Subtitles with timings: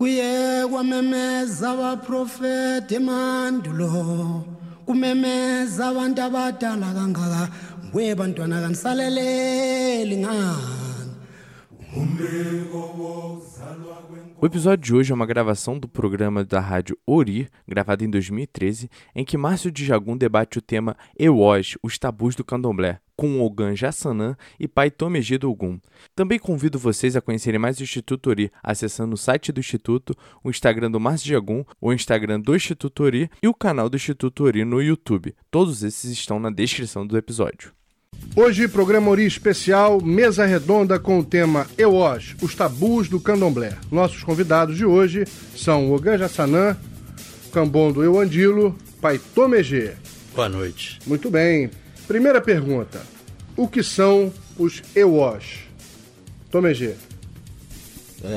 [0.00, 4.44] kuye kwamemeza abaprofeti emandulo
[4.86, 7.42] kumemeza abantu abadala kangaka
[7.84, 10.80] nguye bantwana kanisaleleli ngani
[14.42, 18.88] O episódio de hoje é uma gravação do programa da rádio Ori, gravado em 2013,
[19.14, 23.76] em que Márcio de Jagum debate o tema Ewosh, os tabus do candomblé, com Ogan
[23.76, 25.78] Jassanã e pai Tomegi Ogum.
[26.16, 30.48] Também convido vocês a conhecerem mais o Instituto Ori acessando o site do Instituto, o
[30.48, 34.44] Instagram do Márcio de Jagum, o Instagram do Instituto Ori e o canal do Instituto
[34.44, 35.34] Ori no YouTube.
[35.50, 37.72] Todos esses estão na descrição do episódio.
[38.34, 43.76] Hoje, programa Ori especial, mesa redonda com o tema Ewosh, os tabus do candomblé.
[43.92, 46.74] Nossos convidados de hoje são Ogan Jassanã,
[47.52, 49.92] Cambondo Euandilo, Pai Tomegê.
[50.34, 51.00] Boa noite.
[51.06, 51.70] Muito bem.
[52.08, 53.19] Primeira pergunta.
[53.60, 55.68] O que são os Ewosh?
[56.50, 56.94] Tomegê.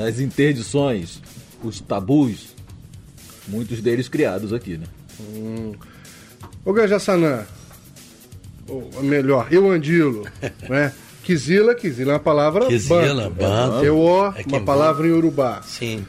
[0.06, 1.18] As interdições,
[1.62, 2.48] os tabus,
[3.48, 4.84] muitos deles criados aqui, né?
[6.62, 7.46] Ogan Jassanã,
[8.68, 10.26] ou melhor, Euandilo,
[10.68, 10.92] né?
[11.22, 13.36] Kizila, Kizila é uma palavra Kizila, banto.
[13.36, 13.82] banto.
[13.86, 15.62] Euó, É uma quem palavra em urubá.
[15.62, 16.04] Sim.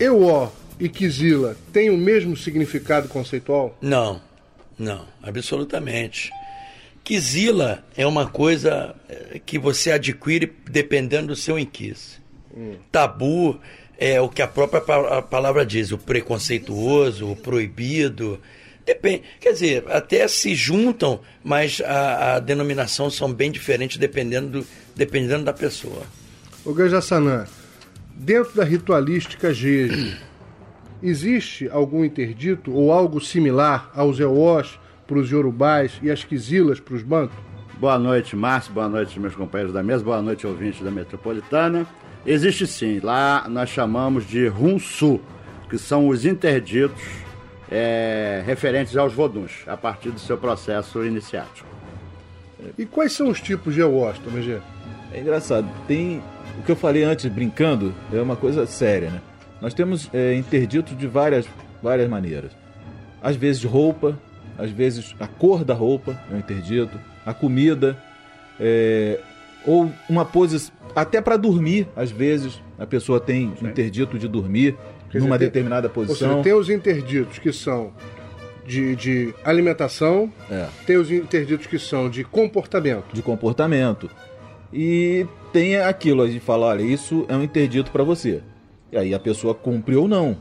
[0.00, 0.48] Euó
[0.80, 3.76] e Kizila têm o mesmo significado conceitual?
[3.82, 4.22] Não,
[4.78, 6.30] não, absolutamente.
[7.06, 12.20] Quizila é uma coisa eh, que você adquire dependendo do seu inquis.
[12.90, 13.60] Tabu
[13.96, 18.40] é o que a própria pa- a palavra diz, o preconceituoso, o proibido.
[18.84, 24.66] Depende, quer dizer, até se juntam, mas a, a denominação são bem diferentes dependendo, do,
[24.96, 26.02] dependendo da pessoa.
[26.64, 27.46] Ogan Jassanã,
[28.16, 30.16] dentro da ritualística Jeje,
[31.00, 36.94] existe algum interdito ou algo similar aos Euós para os Yorubás e as Kizilas para
[36.94, 37.36] os Bantos?
[37.78, 38.72] Boa noite, Márcio.
[38.72, 40.02] Boa noite, meus companheiros da mesa.
[40.02, 41.86] Boa noite, ouvintes da Metropolitana.
[42.24, 43.00] Existe sim.
[43.00, 45.20] Lá nós chamamos de Hunsu,
[45.68, 47.02] que são os interditos
[47.70, 51.68] é, referentes aos voduns, a partir do seu processo iniciático.
[52.78, 54.58] E quais são os tipos de Euós, Tomegê?
[55.12, 56.22] É engraçado, tem.
[56.58, 59.20] O que eu falei antes, brincando, é uma coisa séria, né?
[59.60, 61.46] Nós temos é, interditos de várias,
[61.82, 62.52] várias maneiras.
[63.22, 64.18] Às vezes roupa,
[64.58, 67.96] às vezes a cor da roupa é um interdito, a comida,
[68.58, 69.18] é,
[69.66, 70.74] ou uma posição.
[70.94, 74.76] Até para dormir, às vezes, a pessoa tem interdito de dormir
[75.10, 76.30] Quer numa dizer, tem- determinada Ou posição.
[76.30, 77.92] seja, tem os interditos que são
[78.66, 80.66] de, de alimentação, É.
[80.86, 83.12] tem os interditos que são de comportamento.
[83.12, 84.08] de comportamento.
[84.72, 88.42] E tem aquilo, a gente fala, olha, isso é um interdito para você.
[88.90, 90.36] E aí a pessoa cumpre ou não.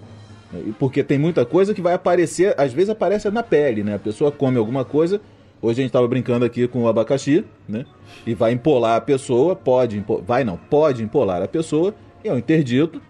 [0.79, 3.95] Porque tem muita coisa que vai aparecer, às vezes aparece na pele, né?
[3.95, 5.21] A pessoa come alguma coisa.
[5.61, 7.85] Hoje a gente estava brincando aqui com o abacaxi, né?
[8.25, 13.01] E vai empolar a pessoa, pode, vai não, pode empolar a pessoa, é um interdito.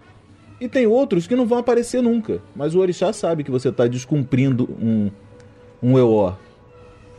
[0.59, 2.41] E tem outros que não vão aparecer nunca.
[2.56, 5.12] Mas o orixá sabe que você está descumprindo um,
[5.83, 6.33] um EO.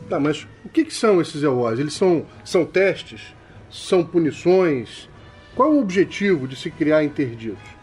[0.09, 1.79] Tá, mas o que, que são esses EOs?
[1.79, 3.35] Eles são, são testes?
[3.69, 5.07] São punições?
[5.55, 7.76] Qual o objetivo de se criar interditos?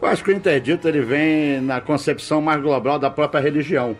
[0.00, 3.96] Eu acho que o interdito ele vem na concepção mais global da própria religião,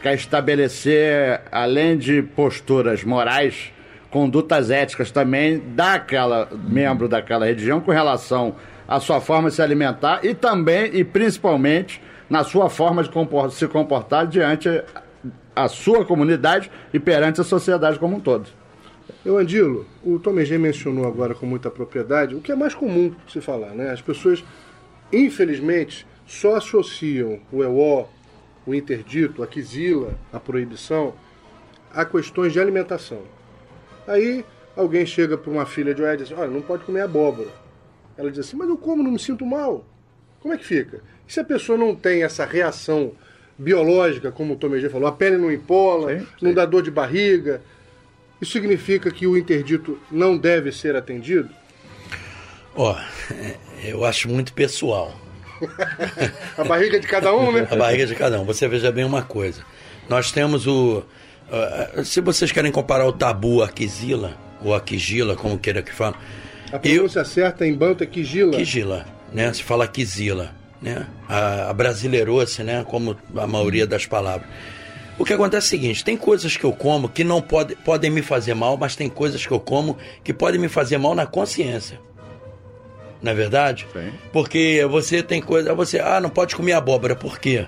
[0.00, 3.72] que é estabelecer, além de posturas morais,
[4.10, 8.54] condutas éticas também daquela membro daquela religião com relação
[8.86, 13.50] à sua forma de se alimentar e também e principalmente na sua forma de compor-
[13.50, 14.68] se comportar diante
[15.54, 18.48] a sua comunidade e perante a sociedade como um todo.
[19.24, 23.40] Eu, Andilo, o Tomegê mencionou agora com muita propriedade o que é mais comum se
[23.40, 23.90] falar, né?
[23.90, 24.42] As pessoas,
[25.12, 28.06] infelizmente, só associam o EO,
[28.66, 31.14] o interdito, a quisila, a proibição,
[31.92, 33.22] a questões de alimentação.
[34.06, 34.44] Aí
[34.76, 37.48] alguém chega para uma filha de Oé e diz: Olha, não pode comer abóbora.
[38.16, 39.84] Ela diz assim: Mas eu como, não me sinto mal.
[40.40, 41.02] Como é que fica?
[41.28, 43.12] E se a pessoa não tem essa reação
[43.58, 46.54] biológica, como o Tomegê falou, a pele não empola, Sim, não sim.
[46.54, 47.60] dá dor de barriga,
[48.40, 51.50] isso significa que o interdito não deve ser atendido?
[52.74, 52.96] Ó,
[53.84, 55.12] eu acho muito pessoal.
[56.56, 57.66] A barriga de cada um, né?
[57.70, 58.44] A barriga de cada um.
[58.44, 59.62] Você veja bem uma coisa.
[60.08, 61.02] Nós temos o.
[61.52, 66.16] ah, se vocês querem comparar o tabu Aquizila, ou Aquigila, como queira que fala.
[66.72, 68.56] A pronúncia certa em banto é Quigila.
[68.56, 69.52] Quigila, né?
[69.52, 71.06] Se fala Aquizila, né?
[71.28, 72.84] A, a brasileirou-se, né?
[72.88, 74.48] Como a maioria das palavras.
[75.18, 78.10] O que acontece é o seguinte: tem coisas que eu como que não pode, podem
[78.10, 81.26] me fazer mal, mas tem coisas que eu como que podem me fazer mal na
[81.26, 82.00] consciência.
[83.22, 83.86] Não é verdade?
[83.92, 84.12] Sim.
[84.32, 85.74] Porque você tem coisa.
[85.74, 87.66] Você, ah, não pode comer abóbora, por quê?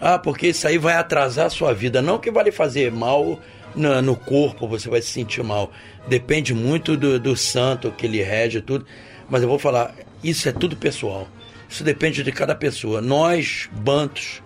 [0.00, 2.00] Ah, porque isso aí vai atrasar a sua vida.
[2.00, 3.38] Não que vai lhe fazer mal
[3.74, 5.70] no, no corpo, você vai se sentir mal.
[6.06, 8.86] Depende muito do, do santo que lhe rege tudo.
[9.28, 11.28] Mas eu vou falar, isso é tudo pessoal.
[11.68, 13.00] Isso depende de cada pessoa.
[13.00, 14.42] Nós, bantos,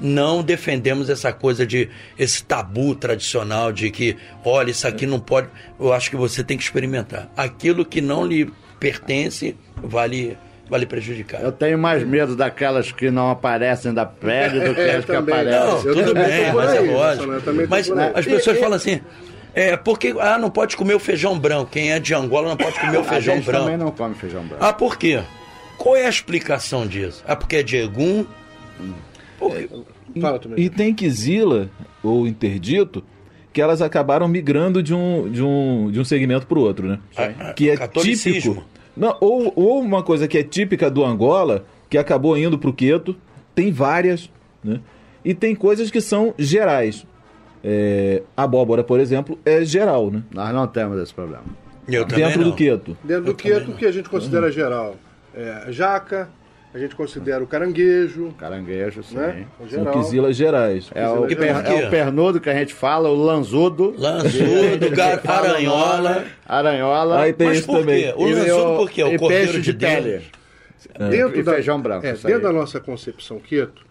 [0.00, 5.48] não defendemos essa coisa de esse tabu tradicional de que, olha, isso aqui não pode.
[5.78, 7.30] Eu acho que você tem que experimentar.
[7.36, 10.36] Aquilo que não lhe pertence vale
[10.68, 11.42] vale prejudicar.
[11.42, 15.12] Eu tenho mais medo daquelas que não aparecem da pele do que É, as que
[15.12, 15.34] também.
[15.34, 15.60] aparecem.
[15.60, 17.40] Não, Eu tudo bem, mas é aí, lógico.
[17.42, 19.00] Também tô Mas as pessoas falam assim,
[19.52, 21.70] é porque ah, não pode comer o feijão branco.
[21.72, 23.64] Quem é de Angola não pode comer o A feijão gente branco.
[23.64, 24.64] também não come feijão branco.
[24.64, 25.20] Ah, por quê?
[25.76, 27.24] Qual é a explicação disso?
[27.26, 28.24] Ah, porque é de egum?
[29.38, 29.52] Por?
[30.20, 30.54] Fala, Tomé.
[30.58, 31.68] E tem quizila,
[32.02, 33.02] ou interdito,
[33.52, 36.98] que elas acabaram migrando de um, de um, de um segmento para o outro, né?
[37.16, 38.54] Ah, Que é catolicismo.
[38.54, 38.68] típico.
[38.96, 42.72] Não, ou, ou uma coisa que é típica do Angola, que acabou indo para o
[42.72, 43.16] Queto,
[43.54, 44.30] tem várias,
[44.62, 44.80] né?
[45.24, 47.06] E tem coisas que são gerais.
[47.62, 50.22] É, abóbora, por exemplo, é geral, né?
[50.32, 51.44] Nós não temos esse problema.
[51.86, 52.50] Eu também Dentro não.
[52.50, 52.96] do Queto.
[53.04, 54.96] Dentro do Eu queto, o que a gente considera geral?
[55.34, 56.28] É jaca,
[56.72, 59.16] a gente considera o caranguejo, Caranguejo, sim.
[59.16, 59.46] né?
[59.58, 59.94] O São geral.
[59.94, 60.90] quizilas gerais.
[60.94, 66.24] É o, per- é o pernudo que a gente fala, o lanzudo, Lançudo, gar- aranhola.
[66.46, 68.04] aranhola Aí tem Mas isso por também.
[68.04, 68.14] quê?
[68.16, 69.02] O e lançudo por quê?
[69.02, 70.22] O e cordeiro peixe de, de pele.
[71.10, 73.84] Dentro E da, feijão branco, É, dentro da nossa concepção queto,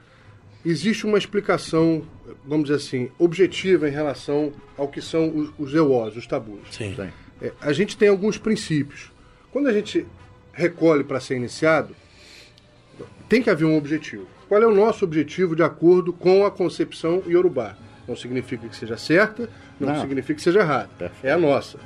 [0.66, 2.04] existe uma explicação,
[2.46, 6.60] vamos dizer assim, objetiva em relação ao que são os, os EOS, os tabus.
[6.72, 6.94] Sim.
[6.96, 7.10] Sim.
[7.42, 9.12] É, a gente tem alguns princípios.
[9.52, 10.06] Quando a gente
[10.54, 11.96] recolhe para ser iniciado,
[13.30, 14.28] tem que haver um objetivo.
[14.50, 17.78] Qual é o nosso objetivo de acordo com a concepção iorubá?
[18.08, 19.48] Não significa que seja certa,
[19.80, 20.02] não, Não.
[20.02, 20.90] significa que seja errada.
[20.98, 21.26] Perfeito.
[21.26, 21.78] É a nossa.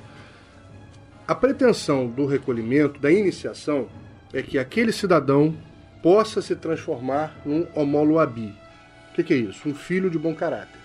[1.27, 3.89] A pretensão do recolhimento, da iniciação,
[4.33, 5.53] é que aquele cidadão
[6.01, 8.53] possa se transformar num homoloabi.
[9.11, 9.67] O que, que é isso?
[9.67, 10.79] Um filho de bom caráter.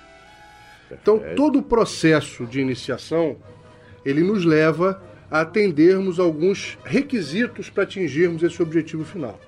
[0.90, 3.36] Então, todo o processo de iniciação,
[4.04, 9.38] ele nos leva a atendermos alguns requisitos para atingirmos esse objetivo final.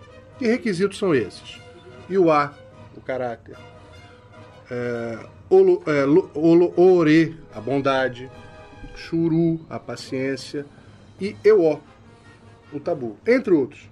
[0.40, 1.60] Que requisitos são esses?
[2.08, 2.54] Iuá,
[2.96, 3.56] o caráter.
[4.70, 5.18] É,
[5.50, 8.30] olo, é, lo- olo- ore, a bondade.
[8.96, 10.64] Churu, a paciência.
[11.20, 11.78] E Euó,
[12.72, 13.18] o tabu.
[13.26, 13.88] Entre outros.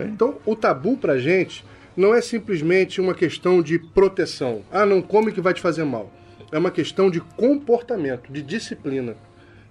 [0.00, 1.64] Então, o tabu pra gente
[1.96, 4.62] não é simplesmente uma questão de proteção.
[4.72, 6.10] Ah, não come que vai te fazer mal.
[6.50, 9.14] É uma questão de comportamento, de disciplina.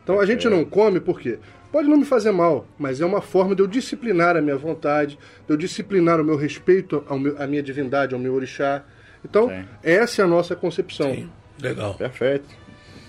[0.01, 1.39] Então, a gente não come por quê?
[1.71, 5.17] Pode não me fazer mal, mas é uma forma de eu disciplinar a minha vontade,
[5.47, 8.83] de eu disciplinar o meu respeito ao meu- à minha divindade, ao meu orixá.
[9.23, 9.63] Então, Sim.
[9.83, 11.13] essa é a nossa concepção.
[11.13, 11.29] Sim.
[11.61, 11.93] Legal.
[11.93, 12.45] Perfeito.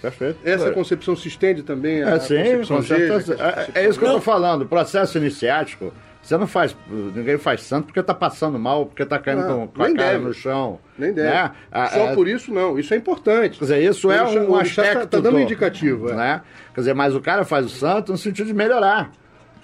[0.00, 0.38] Perfeito.
[0.44, 2.36] Essa concepção se estende também à É, sim,
[2.66, 3.36] concepção jeja,
[3.74, 4.62] É, é isso que eu tô falando.
[4.62, 5.92] O processo iniciático,
[6.22, 6.76] você não faz.
[6.88, 10.18] Ninguém faz santo porque tá passando mal, porque tá caindo Não, com, com a cara
[10.18, 10.78] no chão.
[10.96, 11.28] Nem deve.
[11.28, 11.50] Né?
[11.92, 12.78] Só a- por isso, não.
[12.78, 13.58] Isso é importante.
[13.58, 15.08] Quer dizer, isso é O um o orixá tá- aspecto.
[15.10, 16.14] tá dando do- indicativo, é.
[16.14, 16.40] Né?
[16.74, 19.10] Quer dizer, mas o cara faz o santo no sentido de melhorar.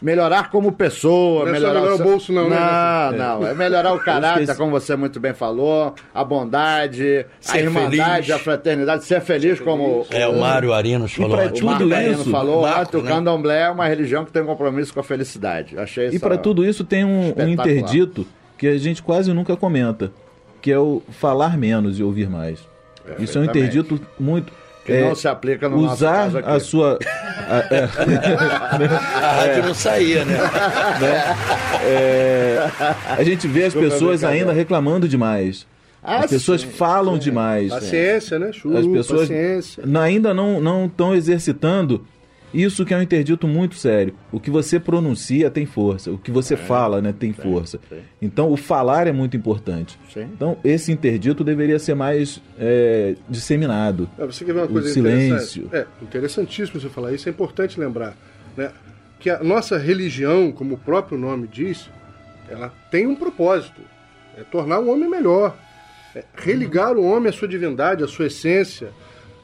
[0.00, 3.40] Melhorar como pessoa, Não é melhorar, melhorar o seu- bolso, não, né, Não, Jefferson?
[3.40, 3.46] não.
[3.48, 8.30] É melhorar o caráter, como você muito bem falou, a bondade, a Ser irmandade, feliz.
[8.30, 10.06] a fraternidade, ser feliz como.
[10.10, 11.36] É, o Mário Arinos falou.
[11.36, 11.72] pra ótimo.
[11.72, 13.10] tudo Marco Ariano isso, falou, Marco, o né?
[13.10, 15.76] candomblé é uma religião que tem um compromisso com a felicidade.
[15.78, 18.24] Achei E para tudo isso tem um, um interdito
[18.56, 20.12] que a gente quase nunca comenta,
[20.62, 22.60] que é o falar menos e ouvir mais.
[23.18, 24.52] Isso é um interdito muito.
[24.88, 26.48] Que é, não se aplica no nosso usar caso aqui.
[26.50, 27.84] a sua a- é,
[29.22, 30.36] A rádio não saía, né?
[31.84, 32.66] é,
[33.16, 35.66] a gente vê as pessoas ainda reclamando demais.
[36.02, 37.70] Ah, As pessoas falam demais.
[37.70, 38.50] Paciência, né?
[38.52, 39.84] Churu, As pessoas paciência.
[40.00, 42.04] ainda não não estão exercitando
[42.52, 44.14] isso que é um interdito muito sério.
[44.32, 47.78] O que você pronuncia tem força, o que você fala, né, tem força.
[47.88, 47.98] sim.
[48.20, 49.98] Então o falar é muito importante.
[50.12, 50.28] Sim.
[50.34, 54.08] Então esse interdito deveria ser mais é, disseminado.
[54.18, 55.64] É, você quer ver uma O coisa silêncio.
[55.66, 55.90] interessante?
[56.00, 58.16] É, interessantíssimo você falar isso, é importante lembrar.
[58.56, 58.70] Né?
[59.20, 61.90] Que a nossa religião, como o próprio nome diz,
[62.48, 63.80] ela tem um propósito.
[64.36, 65.56] É tornar o homem melhor.
[66.14, 68.90] É religar o homem à sua divindade, à sua essência.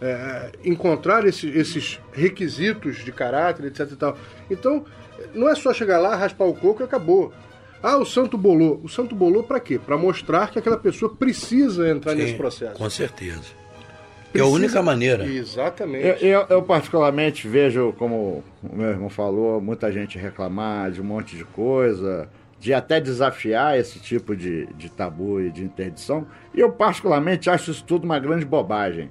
[0.04, 4.18] É, encontrar esse- esses requisitos de caráter, etc e tal.
[4.50, 4.84] Então,
[5.34, 7.32] não é só chegar lá, raspar o coco e acabou.
[7.82, 8.80] Ah, o santo bolou.
[8.82, 9.78] O santo bolou para quê?
[9.78, 12.74] Para mostrar que aquela pessoa precisa entrar nesse Sim, processo.
[12.76, 13.42] Com certeza.
[13.42, 15.26] É a Precisa- única maneira.
[15.26, 16.04] Exatamente.
[16.04, 21.04] Eu, eu- eu particularmente vejo, como o meu irmão falou, muita gente reclamar de um
[21.04, 26.26] monte de coisa, de até desafiar esse tipo de, de tabu e de interdição.
[26.54, 29.10] E eu particularmente acho isso tudo uma grande bobagem.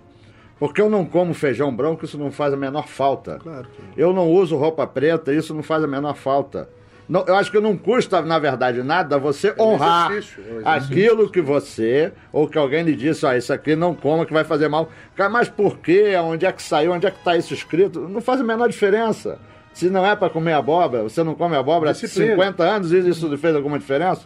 [0.60, 3.40] Porque eu não como feijão branco, isso não faz a menor falta.
[3.42, 6.70] Claro que Eu não uso roupa preta, isso não faz a menor falta.
[7.08, 10.60] Não, eu acho que não custa, na verdade, nada você um honrar exercício, é um
[10.62, 10.70] exercício.
[10.70, 14.46] aquilo que você, ou que alguém lhe disse, ó, isso aqui não coma que vai
[14.46, 14.90] fazer mal.
[15.30, 16.16] Mas por quê?
[16.16, 16.94] Onde é que saiu?
[16.94, 18.08] Onde é que está isso escrito?
[18.08, 19.38] Não faz a menor diferença.
[19.74, 22.32] Se não é para comer abóbora, você não come abóbora há Disciplina.
[22.36, 24.22] 50 anos e isso fez alguma diferença?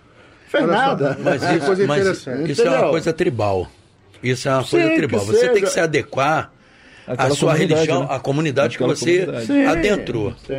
[0.48, 1.18] Fez Olha só, nada.
[1.20, 2.08] Mas isso, coisa mas
[2.48, 3.68] isso é uma coisa tribal.
[4.24, 5.20] Isso é uma Sim, coisa que tribal.
[5.26, 5.72] Você tem que seja.
[5.72, 6.52] se adequar
[7.08, 8.08] à Aquela sua comunidade, religião, né?
[8.16, 9.46] à comunidade que Aquela você comunidade.
[9.48, 10.34] Sim, adentrou.
[10.46, 10.54] sim.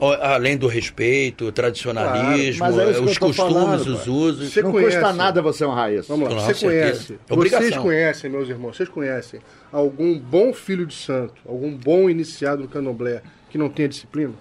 [0.00, 4.52] O- Além do respeito, o tradicionalismo, Claro, é que os costumes, falando, os usos.
[4.52, 6.08] Você não conhece- custa nada você honrar isso.
[6.08, 7.68] Vamos lá, você conhece, Obrigação.
[7.68, 9.40] vocês conhecem, meus irmãos, vocês conhecem
[9.70, 14.32] algum bom filho de santo, algum bom iniciado no candomblé que não tenha disciplina?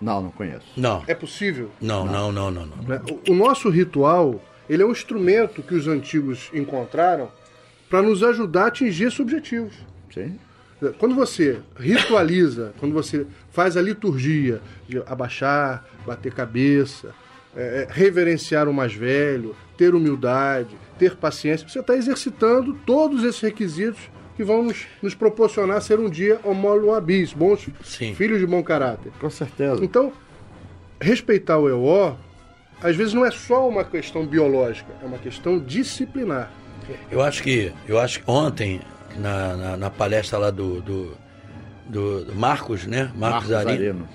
[0.00, 0.64] Não, não conheço.
[0.76, 1.70] Não, É possível?
[1.80, 2.76] não, não, não, não, não.
[2.82, 3.00] né?
[3.28, 7.28] O, o nosso ritual, ele é um instrumento que os antigos encontraram
[7.90, 9.74] para nos ajudar a atingir esses objetivos.
[10.14, 10.38] Sim.
[10.98, 17.12] Quando você ritualiza, quando você faz a liturgia de abaixar, bater cabeça,
[17.54, 23.40] é, é, reverenciar o mais velho, ter humildade, ter paciência, você está exercitando todos esses
[23.40, 24.00] requisitos
[24.36, 28.14] que vão nos, nos proporcionar ser um dia homoloabis, bons Sim.
[28.14, 29.12] filhos de bom caráter.
[29.20, 29.84] Com certeza.
[29.84, 30.12] Então,
[30.98, 32.16] respeitar o EO,
[32.80, 36.50] às vezes não é só uma questão biológica, é uma questão disciplinar.
[37.10, 38.80] Eu acho que, eu acho que ontem,
[39.16, 41.16] na, na, na palestra lá do, do,
[41.88, 43.10] do- do Marcos, né?
[43.14, 44.08] Marcos, Marcos Arino.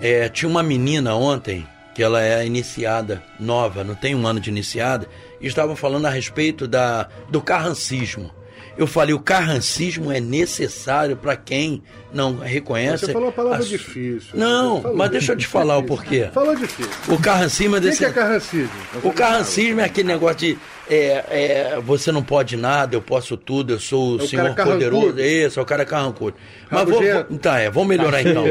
[0.00, 4.50] É, tinha uma menina ontem, que ela é iniciada, nova, não tem um ano de
[4.50, 5.06] iniciada,
[5.40, 8.30] e estavam falando a respeito da, do carrancismo.
[8.76, 13.06] Eu falei, o carrancismo é necessário para quem não reconhece.
[13.06, 14.30] Você falou uma palavra a difícil.
[14.34, 15.60] Não, mas deixa eu te difícil.
[15.60, 16.28] falar o porquê.
[16.32, 16.90] Falou difícil.
[17.08, 18.04] O carrancismo é O que, desse.
[18.04, 18.70] é carrancismo?
[19.02, 23.74] O carrancismo é aquele negócio de é, é, você não pode nada, eu posso tudo,
[23.74, 25.20] eu sou o É o senhor cara poderoso.
[25.20, 26.36] Isso, é o cara carrancudo.
[26.70, 28.44] Mas vou, vou, tá, é, vamos melhorar então.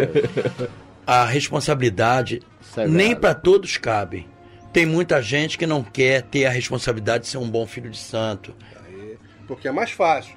[1.05, 2.89] A responsabilidade Severa.
[2.89, 4.27] nem para todos cabe.
[4.71, 7.97] Tem muita gente que não quer ter a responsabilidade de ser um bom filho de
[7.97, 8.55] santo.
[9.55, 10.35] Porque é mais fácil.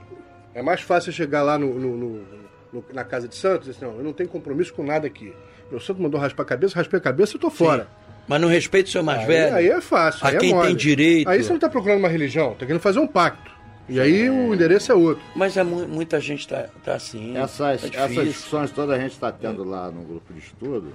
[0.54, 2.25] É mais fácil chegar lá no, no- no-
[2.73, 5.06] no- na casa de Santos e dizer assim, não, eu não tenho compromisso com nada
[5.06, 5.32] aqui.
[5.70, 7.88] Meu santo mandou raspar a cabeça, raspei a cabeça e tô fora.
[8.28, 9.54] Mas não respeita o seu mais Aí, velho.
[9.54, 10.26] aí é fácil.
[10.26, 10.68] A aí é quem mole.
[10.68, 11.28] tem direito.
[11.28, 13.54] Aí você não tá procurando uma religião, tá querendo fazer um pacto.
[13.88, 15.23] E aí o endereço é outro.
[15.35, 17.37] Mas é mu- muita gente tá, tá assim.
[17.37, 20.92] Essas, tá essas discussões todas a gente está tendo lá no grupo de estudo,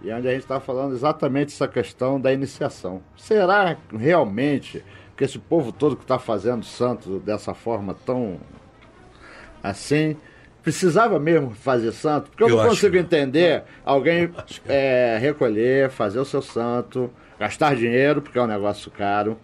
[0.00, 3.02] e onde a gente está falando exatamente essa questão da iniciação.
[3.16, 4.84] Será realmente
[5.18, 8.38] que esse povo todo que está fazendo santo dessa forma tão
[9.62, 10.16] assim,
[10.62, 12.30] precisava mesmo fazer santo?
[12.30, 12.70] Porque eu, Eu não acho.
[12.70, 14.30] consigo entender alguém
[14.66, 19.36] é, recolher, fazer o seu santo, gastar dinheiro, porque é um negócio caro.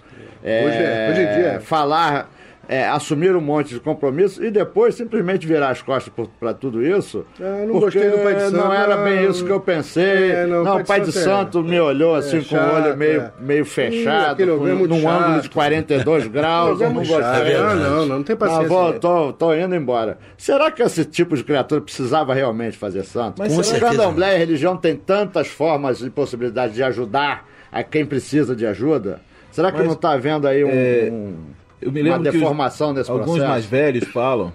[0.42, 1.60] é, Hoje é, hoje em dia é.
[1.60, 2.30] Falar,
[2.68, 7.24] é, assumir um monte de compromisso e depois simplesmente virar as costas para tudo isso.
[7.40, 10.30] Ah, não porque gostei do pai de santo, Não era bem isso que eu pensei.
[10.30, 13.20] É, não, não, o pai de santo me olhou assim com o chato, olho meio,
[13.20, 13.32] é.
[13.40, 15.52] meio Ih, fechado, aquele com, é num ângulo de chato.
[15.54, 16.80] 42 graus.
[16.80, 17.20] É eu não gostei.
[17.20, 17.46] chato.
[17.46, 17.56] É.
[17.56, 18.68] Ah, não, não, não tem Ah, paciência.
[18.68, 20.18] vou, tô, tô indo embora.
[20.36, 23.36] Será que esse tipo de criatura precisava realmente fazer santo?
[23.38, 27.82] Mas Com o candomblé e a religião tem tantas formas e possibilidades de ajudar a
[27.82, 29.20] quem precisa de ajuda.
[29.50, 31.34] Será que Mas, não está havendo aí um, é, um-
[31.84, 33.48] Eu me uma lembro que os- deformação alguns processo?
[33.48, 34.52] mais velhos falam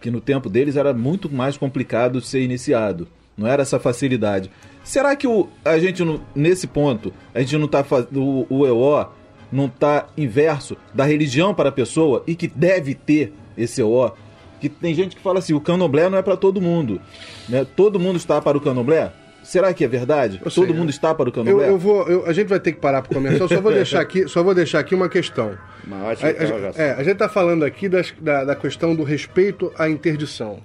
[0.00, 3.08] que no tempo deles era muito mais complicado ser iniciado.
[3.36, 4.50] Não era essa facilidade.
[4.82, 8.20] Será que o, a gente, não- nesse ponto, a gente não está fazendo.
[8.22, 9.06] O, o EO
[9.50, 14.12] não está inverso da religião para a pessoa e que deve ter esse EO?
[14.60, 17.00] Que tem gente que fala assim: o candomblé não é para todo mundo.
[17.48, 17.64] Né?
[17.76, 19.12] Todo mundo está para o candomblé?
[19.48, 20.40] Será que é verdade?
[20.44, 21.68] Eu sei, todo eu- mundo está para o Eu, candomblé?
[21.70, 23.44] eu vou, eu- a gente vai ter que parar para começar.
[23.44, 25.56] Eu só vou deixar aqui, só vou deixar aqui uma questão.
[25.86, 26.84] Uma A, ótima a- interrogação.
[26.84, 30.60] é, a gente está falando aqui das- da, da questão do respeito à interdição.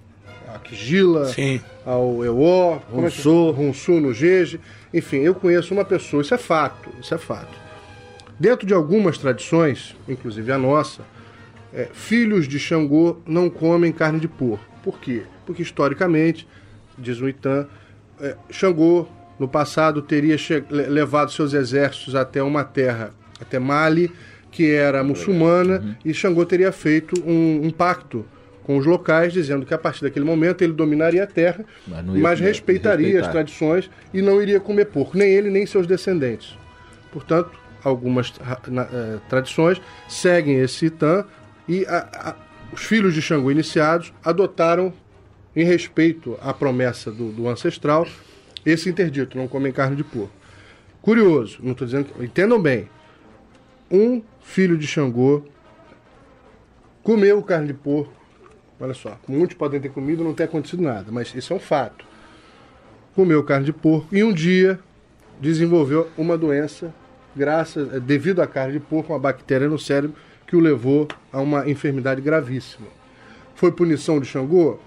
[0.53, 1.61] A Quigila, Sim.
[1.85, 3.51] ao EO, como é.
[3.55, 4.59] Runsu no Jeje.
[4.93, 7.57] Enfim, eu conheço uma pessoa, isso é fato, isso é fato.
[8.37, 11.03] Dentro de algumas tradições, inclusive a nossa,
[11.73, 14.65] é, filhos de Xangô não comem carne de porco.
[14.83, 15.23] Por quê?
[15.45, 16.45] Porque historicamente,
[16.97, 17.65] diz o Itan,
[18.21, 19.07] é, Xangô
[19.39, 20.37] no passado teria
[20.69, 24.11] levado seus exércitos até uma terra, até Mali,
[24.51, 28.25] que era muçulmana, e Xangô teria feito um, um pacto
[28.63, 32.39] com os locais, dizendo que a partir daquele momento ele dominaria a terra, Mas mas,
[32.39, 33.25] comer- respeitaria respeitar.
[33.27, 36.55] as tradições e não iria comer porco, nem ele nem seus descendentes.
[37.11, 37.51] Portanto,
[37.83, 38.31] algumas
[38.67, 41.25] na- eh, tradições seguem esse Itan
[41.67, 42.35] e a- a-
[42.71, 44.93] os filhos de Xangô iniciados adotaram,
[45.55, 48.07] em respeito à promessa do, do ancestral,
[48.65, 50.33] esse interdito, não comem carne de porco.
[51.01, 52.07] Curioso, não estou dizendo.
[52.23, 52.87] Entendam bem.
[53.91, 55.43] Um filho de Xangô
[57.03, 58.13] comeu carne de porco.
[58.79, 62.05] Olha só, muitos podem ter comido não ter acontecido nada, mas isso é um fato.
[63.13, 64.79] Comeu carne de porco e um dia
[65.39, 66.93] desenvolveu uma doença
[67.35, 70.15] graças, eh, devido à carne de porco, uma bactéria no cérebro
[70.47, 72.87] que o levou a uma enfermidade gravíssima.
[73.55, 74.79] Foi punição de Xangô?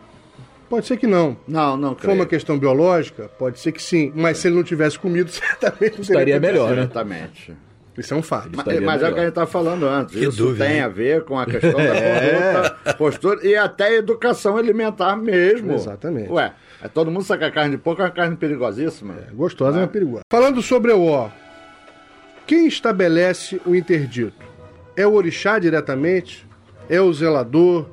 [0.68, 1.36] Pode ser que não.
[1.46, 2.16] Não, não Foi creio.
[2.18, 3.30] uma questão biológica?
[3.38, 4.12] Pode ser que sim.
[4.14, 6.82] Mas se ele não tivesse comido, certamente Estaria melhor, né?
[6.82, 7.54] Exatamente.
[7.96, 8.50] Isso é um fato.
[8.54, 10.14] Mas, mas é o que a gente estava falando antes.
[10.14, 10.80] Que Isso dúvida, tem hein?
[10.82, 12.52] a ver com a questão da É.
[12.52, 15.72] conduta, postura e até educação alimentar mesmo.
[15.72, 16.30] Exatamente.
[16.30, 19.14] Ué, é, todo mundo sabe que a carne de porco é uma carne perigosíssima.
[19.32, 20.20] Gostosa, mas perigosa.
[20.30, 21.30] Falando sobre o ó,
[22.46, 24.44] quem estabelece o interdito?
[24.94, 26.46] É o orixá diretamente?
[26.90, 27.86] É o zelador?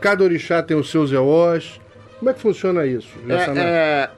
[0.00, 1.79] Cada orixá tem os seus EOs?
[2.20, 3.08] Como é que funciona isso?
[3.28, 4.10] É, é,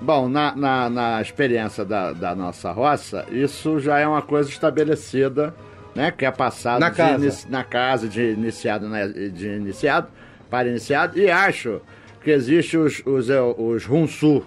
[0.00, 5.54] bom, na, na, na experiência da, da nossa roça, isso já é uma coisa estabelecida,
[5.94, 6.10] né?
[6.10, 7.24] Que é passado Na de casa.
[7.24, 10.08] inici- na casa de iniciado, né, de iniciado
[10.50, 11.18] para iniciado.
[11.18, 11.80] E acho
[12.22, 14.44] que existe os, os, é, os Hunsu,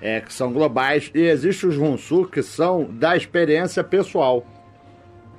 [0.00, 4.44] é, que são globais, e existe os Hunsu que são da experiência pessoal.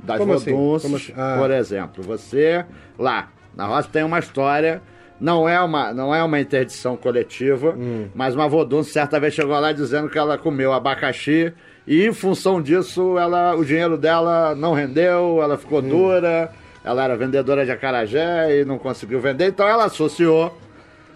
[0.03, 0.51] Das Como assim?
[0.51, 1.13] Como assim?
[1.17, 1.38] Ah.
[1.39, 2.03] por exemplo.
[2.03, 2.63] Você,
[3.00, 4.81] lá, na roça tem uma história,
[5.23, 8.07] não é uma, não é uma interdição coletiva, Hum.
[8.13, 11.53] mas uma Vodunce certa vez chegou lá dizendo que ela comeu abacaxi
[11.87, 15.87] e em função disso ela, o dinheiro dela não rendeu, ela ficou Hum.
[15.87, 16.51] dura,
[16.83, 20.57] ela era vendedora de acarajé e não conseguiu vender, então ela associou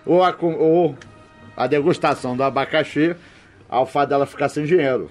[0.05, 0.95] o, acu- o-
[1.57, 3.13] a degustação do abacaxi
[3.67, 5.09] ao fato dela ficar sem dinheiro.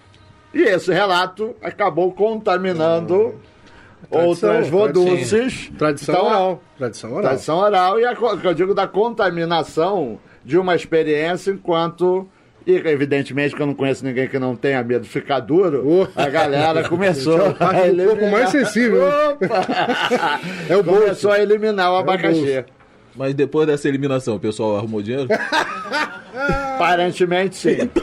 [0.54, 3.40] E esse relato acabou contaminando Tradição,
[4.10, 5.70] outras vodunces.
[5.78, 6.62] Tradição Então, oral.
[6.78, 7.22] Tradição oral.
[7.22, 12.28] Tradição oral e a, eu digo da contaminação de uma experiência enquanto.
[12.66, 16.20] E evidentemente que eu não conheço ninguém que não tenha medo de ficar duro, Oh.
[16.20, 18.08] a galera começou é a eliminar.
[18.16, 19.04] corpo mais sensível?
[19.06, 20.40] Opa!
[20.68, 21.00] É o bolso.
[21.00, 22.40] Começou a eliminar o abacaxi.
[22.40, 22.64] bolso.
[23.16, 25.28] Mas depois dessa eliminação, o pessoal arrumou dinheiro?
[26.76, 27.76] Aparentemente sim.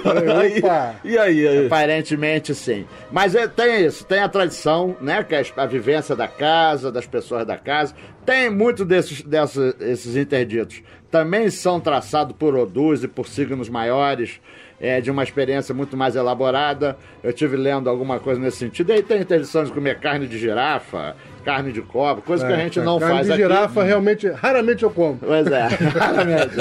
[0.59, 0.95] Opa!
[1.03, 1.47] E aí?
[1.47, 1.65] aí?
[1.67, 2.85] Aparentemente sim.
[3.11, 5.23] Mas é, tem isso, tem a tradição, né?
[5.23, 7.93] Que é a vivência da casa, das pessoas da casa.
[8.25, 10.81] Tem muito desses, desses esses interditos.
[11.11, 14.41] Também são traçados por Odus e por signos maiores,
[14.83, 16.97] é, de uma experiência muito mais elaborada.
[17.23, 18.89] Eu tive lendo alguma coisa nesse sentido.
[18.89, 22.57] E aí tem interdição de comer carne de girafa, carne de cobra, coisa que a
[22.57, 23.41] gente não É, Carne faz de aqui.
[23.41, 25.17] girafa, realmente, raramente eu como.
[25.17, 26.55] Pois é, raramente.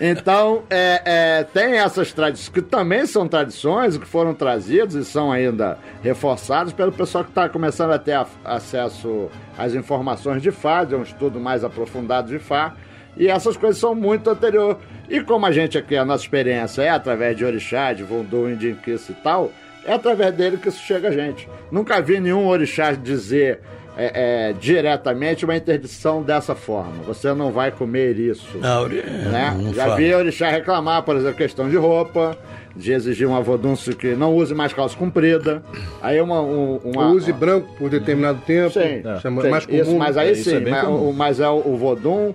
[0.00, 1.02] Então, é,
[1.40, 6.72] é, tem essas tradições, que também são tradições que foram trazidas e são ainda reforçadas
[6.72, 9.28] pelo pessoal que está começando a ter a- acesso
[9.58, 12.74] às informações de Fá, de um estudo mais aprofundado de Fá.
[13.18, 14.78] E essas coisas são muito anterior.
[15.10, 19.12] E como a gente aqui, a nossa experiência é através de orixá, de voodoo, indianquice
[19.12, 19.50] e tal,
[19.84, 21.48] é através dele que isso chega a gente.
[21.70, 23.60] Nunca vi nenhum orixá dizer
[23.96, 27.02] é, é, diretamente uma interdição dessa forma.
[27.06, 28.56] Você não vai comer isso.
[28.58, 29.56] Não, né?
[29.60, 29.96] não Já fala.
[29.96, 32.36] vi orixá reclamar, por exemplo, questão de roupa,
[32.76, 35.62] de exigir uma vodunce que não use mais calça comprida.
[36.00, 36.40] Aí uma.
[36.40, 38.70] um- uma Use branco por determinado tempo.
[38.70, 39.80] Sim, é sim, mais comum.
[39.80, 41.08] Isso, mas aí É, isso sim, é bem mas, comum.
[41.08, 42.32] o, mas é o, o vodum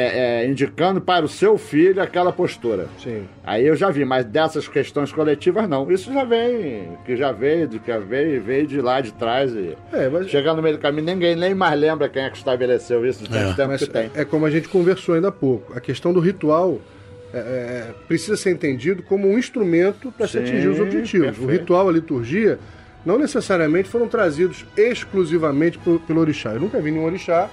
[0.00, 2.86] é, é, indicando para o seu filho aquela postura.
[3.02, 3.24] Sim.
[3.44, 5.90] Aí eu já vi, mas dessas questões coletivas não.
[5.90, 9.76] Isso já vem, que já veio, de que veio, veio de lá de trás e
[9.92, 13.04] É, mas- chegando no meio do caminho, ninguém nem mais lembra quem é que estabeleceu
[13.06, 13.52] isso É.
[13.54, 14.10] tempo Mas que tem.
[14.14, 15.76] é como a gente conversou ainda há pouco.
[15.76, 16.78] A questão do ritual
[17.34, 21.28] é, é, precisa ser entendido como um instrumento para se atingir os objetivos.
[21.28, 21.50] O perfeito.
[21.60, 22.58] ritual, a liturgia,
[23.04, 26.52] não necessariamente foram trazidos exclusivamente por- pelo orixá.
[26.54, 27.50] Eu nunca vi nenhum orixá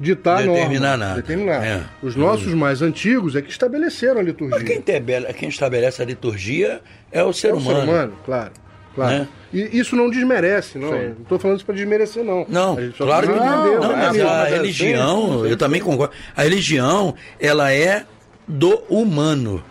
[0.00, 1.14] ditar Determinar norma, nada.
[1.20, 1.64] Determinar.
[1.64, 1.82] É.
[2.02, 4.58] Os nossos mais antigos é que estabeleceram a liturgia.
[4.58, 6.80] Mas quem, tabela- quem estabelece a liturgia
[7.12, 7.78] é o ser é o humano.
[7.80, 8.52] ser humano, claro.
[8.94, 9.18] claro.
[9.18, 9.28] Né?
[9.52, 10.90] E isso não desmerece, não.
[10.92, 11.08] Sim.
[11.08, 12.46] Não estou falando isso para desmerecer, não.
[12.48, 13.66] Não, claro que não.
[13.66, 16.14] entender, Não, mas a é religião, eu também concordo.
[16.34, 18.04] A religião, ela é
[18.48, 19.62] do humano.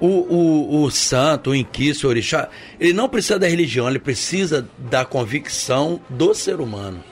[0.00, 2.48] O, o, o santo, o inquice, o orixá,
[2.80, 7.04] ele não precisa da religião, ele precisa da convicção do ser humano.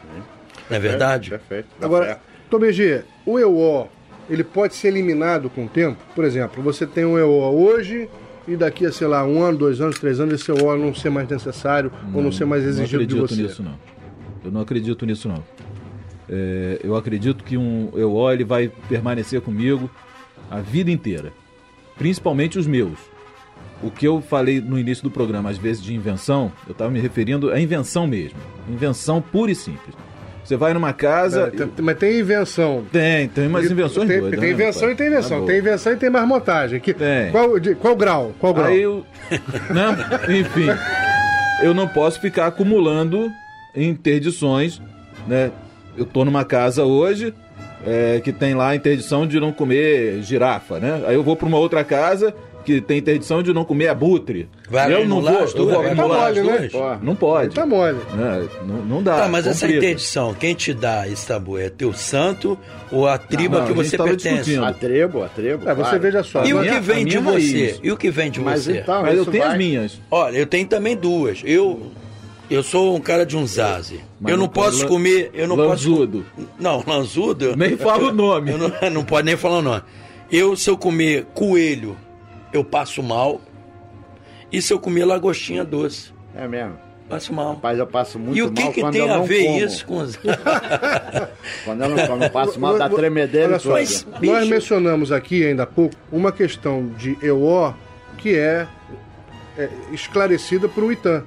[0.68, 1.30] Não é verdade?
[1.30, 1.68] Perfeito.
[1.78, 2.20] Tá Agora.
[2.50, 3.86] Tomegê, o EO,
[4.28, 5.98] ele pode ser eliminado com o tempo?
[6.14, 8.08] Por exemplo, você tem um EO hoje
[8.46, 11.10] e daqui a, sei lá, um ano, dois anos, três anos, esse EO não ser
[11.10, 13.42] mais necessário ou não ser mais não exigido de acredito você.
[13.42, 13.78] nisso, não.
[14.44, 15.42] Eu não acredito nisso, não.
[16.28, 19.88] É, eu acredito que um EO ele vai permanecer comigo
[20.50, 21.32] a vida inteira.
[21.96, 22.98] Principalmente os meus.
[23.82, 27.00] O que eu falei no início do programa, às vezes, de invenção, eu estava me
[27.00, 28.38] referindo à invenção mesmo.
[28.68, 29.94] Invenção pura e simples.
[30.50, 31.42] Você vai numa casa.
[31.42, 32.84] É, tem- mas tem invenção.
[32.90, 34.40] Tem, tem umas invenções tem, doidas.
[34.40, 34.94] Tem né, invenção rapaz?
[34.94, 35.40] e tem invenção.
[35.42, 36.80] Tá tem invenção e tem marmotagem.
[36.80, 37.30] Que, Tem.
[37.30, 38.32] Qual, de- qual grau?
[38.40, 38.66] Qual grau?
[38.66, 39.06] Aí eu.
[39.70, 40.38] Né?
[40.40, 40.66] Enfim.
[41.62, 43.30] Eu não posso ficar acumulando
[43.76, 44.82] interdições,
[45.28, 45.52] né?
[45.96, 47.32] Eu tô numa casa hoje
[47.86, 51.00] é, que tem lá a interdição de não comer girafa, né?
[51.06, 54.48] Aí eu vou para uma outra casa que tem interdição de não comer abutre.
[54.68, 56.70] Vai eu não anular vou, eu?
[56.70, 57.54] Pô, Não pode.
[57.54, 57.98] Tá mole.
[58.14, 58.48] né?
[58.66, 59.16] Não, não dá.
[59.22, 59.84] Tá, mas essa complica.
[59.86, 61.58] interdição, quem te dá esse tabu?
[61.58, 62.58] É teu santo
[62.92, 64.36] ou a tribo Não, a que a gente você pertence?
[64.36, 64.64] discutindo.
[64.64, 65.68] A tribo, a tribo.
[65.68, 66.00] É, você claro.
[66.00, 66.44] veja só.
[66.44, 67.80] E o que vem de minha você?
[67.82, 68.78] E o que vem de Mas você?
[68.78, 70.00] então, Mas eu tenho vai- as minhas.
[70.10, 71.40] Olha, eu tenho também duas.
[71.44, 71.90] Eu
[72.50, 74.00] Eu sou um cara de um zaze.
[74.20, 75.30] Mas eu não não posso comer.
[75.32, 76.26] Eu não lanzudo.
[76.36, 76.48] posso.
[76.58, 77.56] Não, lanzudo.
[77.56, 78.50] Nem fala o nome.
[78.50, 79.82] Eu não, não pode nem falar o nome.
[80.32, 81.96] Eu, se eu comer coelho,
[82.52, 83.40] eu passo mal.
[84.52, 86.76] E se eu comer lagostinha doce, É mesmo.
[87.08, 87.54] passo mal.
[87.54, 89.58] Rapaz, eu passo muito e o que, mal que tem a ver como.
[89.58, 90.16] isso com os.
[91.64, 93.72] Quando eu não como, eu passo mal da tremedeira Olha.
[93.74, 97.74] Mas- nós bicho- mencionamos aqui ainda há pouco uma questão de EO
[98.18, 98.66] que é,
[99.56, 101.24] é esclarecida por um ITAM.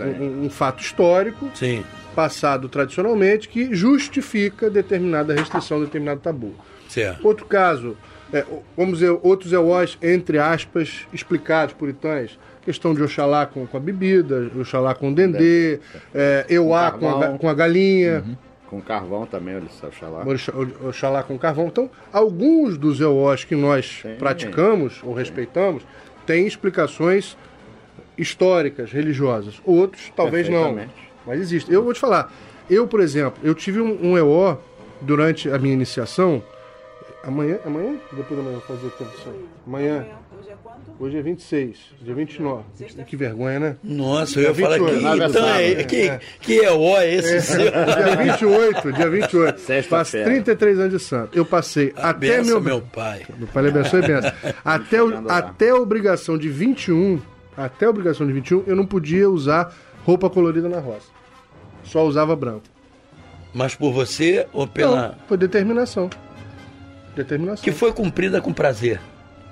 [0.00, 1.82] Um, um fato histórico, Sim.
[2.14, 6.54] passado tradicionalmente, que justifica determinada restrição, determinado tabu.
[6.88, 7.26] Certo.
[7.26, 7.96] Outro caso,
[8.34, 8.44] é,
[8.76, 12.38] vamos dizer, outros EOs, entre aspas, explicados por itãs.
[12.62, 15.78] Questão de Oxalá com, com a bebida, Oxalá com o dendê,
[16.14, 17.38] é, Euá com, a, ga- carvão.
[17.38, 18.24] com a galinha,
[18.70, 20.24] Com carvão também, olha só, xalá.
[20.26, 20.52] Oxa-
[20.86, 21.66] Oxalá com carvão.
[21.66, 24.14] Então, alguns dos EOs que nós Sim.
[24.18, 25.82] praticamos ou respeitamos
[26.26, 27.36] têm explicações
[28.16, 29.60] históricas, religiosas.
[29.64, 30.78] Outros, talvez não.
[31.26, 31.72] Mas existe.
[31.72, 32.32] Eu vou te falar.
[32.70, 34.58] Eu, por exemplo, eu tive um, um EO
[35.02, 36.42] durante a minha iniciação.
[37.26, 37.58] Amanhã?
[37.64, 37.94] Amanhã?
[38.12, 39.44] Depois da manhã eu vou fazer tempo aí.
[39.66, 40.06] Amanhã.
[40.38, 40.78] Hoje é quanto?
[41.00, 42.64] Hoje é 26, dia 29.
[43.06, 43.76] Que vergonha, né?
[43.82, 45.02] Nossa, eu ia falar 28, que.
[45.04, 47.58] nada Então, é, que, que é ó esse seu?
[47.70, 49.58] Dia 28, dia 28.
[49.60, 49.82] Sexta-feira.
[50.26, 51.38] Faço 33 anos de santo.
[51.38, 52.78] Eu passei até Benção, meu.
[52.78, 53.22] meu pai.
[53.38, 54.32] Meu pai lhe abençoe e benção.
[54.64, 57.20] Até, o- até a obrigação de 21,
[57.56, 61.06] até a obrigação de 21, eu não podia usar roupa colorida na roça.
[61.84, 62.64] Só usava branco.
[63.52, 65.08] Mas por você ou pela.
[65.08, 66.10] Não, foi determinação.
[67.16, 67.62] Determinação.
[67.64, 69.00] Que foi cumprida com prazer.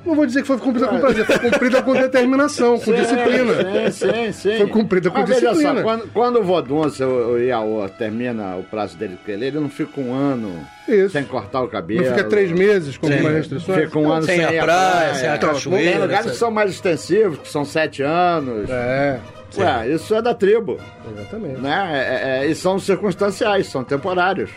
[0.04, 3.90] Não vou dizer que foi cumprida com prazer, foi cumprida com determinação, com disciplina.
[3.92, 4.56] Sim, sim, sim.
[4.56, 5.76] Foi cumprida com Mas veja disciplina.
[5.76, 9.60] só, quando, quando o Vodunça, o, o Iaô, termina o prazo dele com ele, ele
[9.60, 11.10] não fica um ano Isso.
[11.10, 12.02] sem cortar o cabelo.
[12.04, 13.12] Não fica três meses com Sim.
[13.12, 13.84] algumas restrições?
[13.84, 16.36] Fica um ano Sem sem, a à praia, sem a Então, cachoeira, Tem lugares que
[16.36, 18.68] são mais extensivos, que são sete anos.
[18.68, 19.20] É,
[19.56, 20.80] Ué, isso é da tribo.
[21.16, 21.60] exatamente.
[21.60, 21.90] né?
[21.92, 24.50] É- é- e são circunstanciais, são temporários.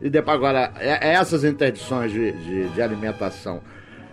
[0.00, 3.60] E depois, agora, é- essas interdições de, de, de alimentação,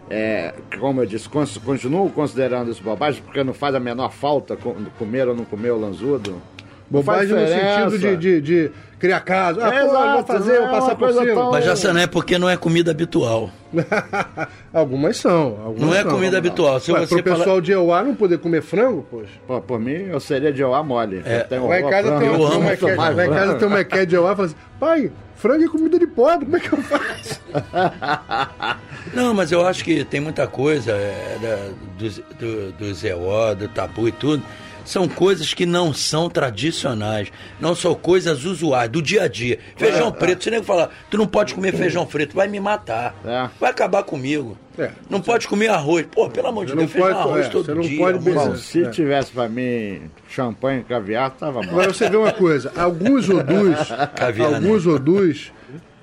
[0.10, 4.56] é, como eu disse, cons- continuo considerando isso bobagem, porque não faz a menor falta
[4.56, 6.42] co- comer ou não comer o lanzudo.
[6.90, 9.60] Bobagem no sentido de, de, de criar casa.
[9.66, 11.26] Ah, É, pô, eu vou exato, fazer, vou é passar por cima.
[11.34, 13.50] tão- Mas já não é porque não é comida habitual.
[14.74, 15.58] algumas são.
[15.64, 16.12] Algumas Não é são.
[16.12, 16.80] comida habitual.
[16.80, 19.32] Se Ué, você pro fala- pessoal de Euá não poder comer frango, poxa.
[19.48, 21.22] Pô, por mim, eu seria de Oá mole.
[21.26, 21.48] É.
[21.52, 23.68] Eu Lá em casa tem, frango, um- eu tem uma tomar lá em casa tem
[23.68, 26.60] uma quer de Euá e fala assim, pai, frango é comida de pobre, como é
[26.60, 27.42] que eu faço?
[29.14, 34.08] Não, mas eu acho que tem muita coisa é, da- do, do, do do tabu
[34.08, 34.44] e tudo.
[34.86, 39.58] São coisas que não são tradicionais, não são coisas usuais, do dia a dia.
[39.76, 43.16] Feijão preto, se nem falar, tu não pode comer feijão preto, vai me matar.
[43.26, 43.50] É.
[43.60, 44.56] Vai acabar comigo.
[44.78, 44.92] É.
[45.10, 46.06] Não pode comer arroz.
[46.12, 47.98] Pô, pelo amor de Deus, pode- arroz é, todo você não dia.
[47.98, 48.48] pode amor.
[48.50, 48.90] Bom, se É.
[48.90, 51.70] tivesse pra mim champanhe e caviar, tava bom.
[51.70, 53.78] Agora você vê uma coisa, alguns odus,
[54.16, 54.58] Caviar, né?
[54.58, 55.52] alguns odus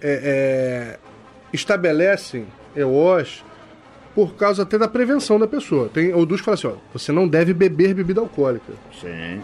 [0.00, 0.98] é, é,
[1.52, 3.44] estabelecem EOS
[4.14, 5.88] por causa até da prevenção da pessoa.
[5.88, 8.72] Tem odus que falam assim, ó, você não deve beber bebida alcoólica.
[9.00, 9.40] Sim.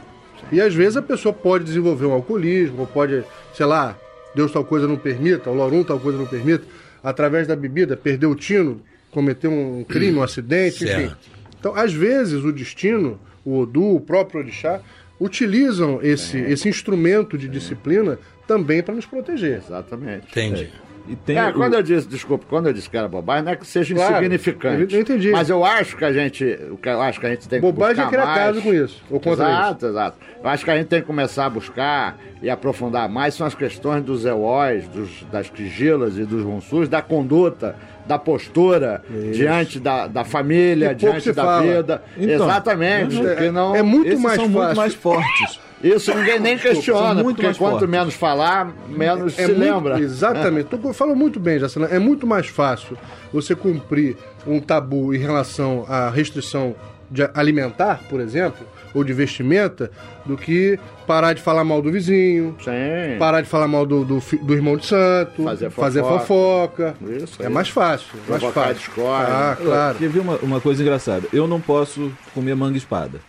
[0.52, 3.96] E às vezes a pessoa pode desenvolver um alcoolismo, ou pode, sei lá,
[4.34, 6.64] Deus tal coisa não permita, o Lorum tal coisa não permita,
[7.02, 11.08] através da bebida, perder o tino, cometer um crime, um acidente, enfim.
[11.08, 11.18] Certo.
[11.58, 14.80] Então, às vezes, o destino, o Odu, o próprio Orixá,
[15.20, 19.60] utilizam esse, esse instrumento de disciplina também para nos proteger.
[19.66, 20.26] Exatamente.
[20.30, 20.70] Entendi.
[21.08, 23.52] E tem É, o- quando eu disse, desculpa, quando eu disse que era bobagem, não
[23.52, 24.94] é que seja Claro, insignificante.
[24.94, 25.30] eu entendi.
[25.30, 28.08] Mas eu acho que a gente, eu acho que a gente tem que Bobagem é
[28.08, 30.18] criar caso com isso, ou contra exato, exato.
[30.42, 33.54] Eu acho que a gente tem que começar a buscar e aprofundar mais são as
[33.54, 37.74] questões dos EOs, dos, das quigilas e dos runsus, da conduta,
[38.06, 41.62] da postura diante da, da família, diante da fala.
[41.62, 42.02] vida.
[42.16, 43.26] Então, Exatamente.
[43.26, 43.74] É- não...
[43.74, 44.62] é muito mais são fácil.
[44.64, 45.60] muito mais fortes.
[45.82, 47.88] Isso ninguém nem questiona, são muito porque mais quanto fortes.
[47.88, 50.00] menos falar, menos É se muito- lembra.
[50.00, 50.68] Exatamente.
[50.68, 51.86] Tu falou muito bem, Jacina.
[51.86, 52.96] É muito mais fácil
[53.32, 56.74] você cumprir um tabu em relação à restrição
[57.10, 59.90] de alimentar, por exemplo, ou de vestimenta,
[60.26, 63.16] do que parar de falar mal do vizinho, Sim.
[63.18, 66.94] parar de falar mal do, do, do irmão de santo, Fazer fofoca.
[67.22, 67.52] Isso é aí.
[67.52, 68.08] mais fácil.
[68.28, 68.74] Mais Provocar fácil.
[68.76, 69.34] discórdia.
[69.34, 69.98] Ah, claro.
[69.98, 71.26] Quer ver uma, uma coisa engraçada?
[71.32, 73.20] Eu não posso comer manga espada.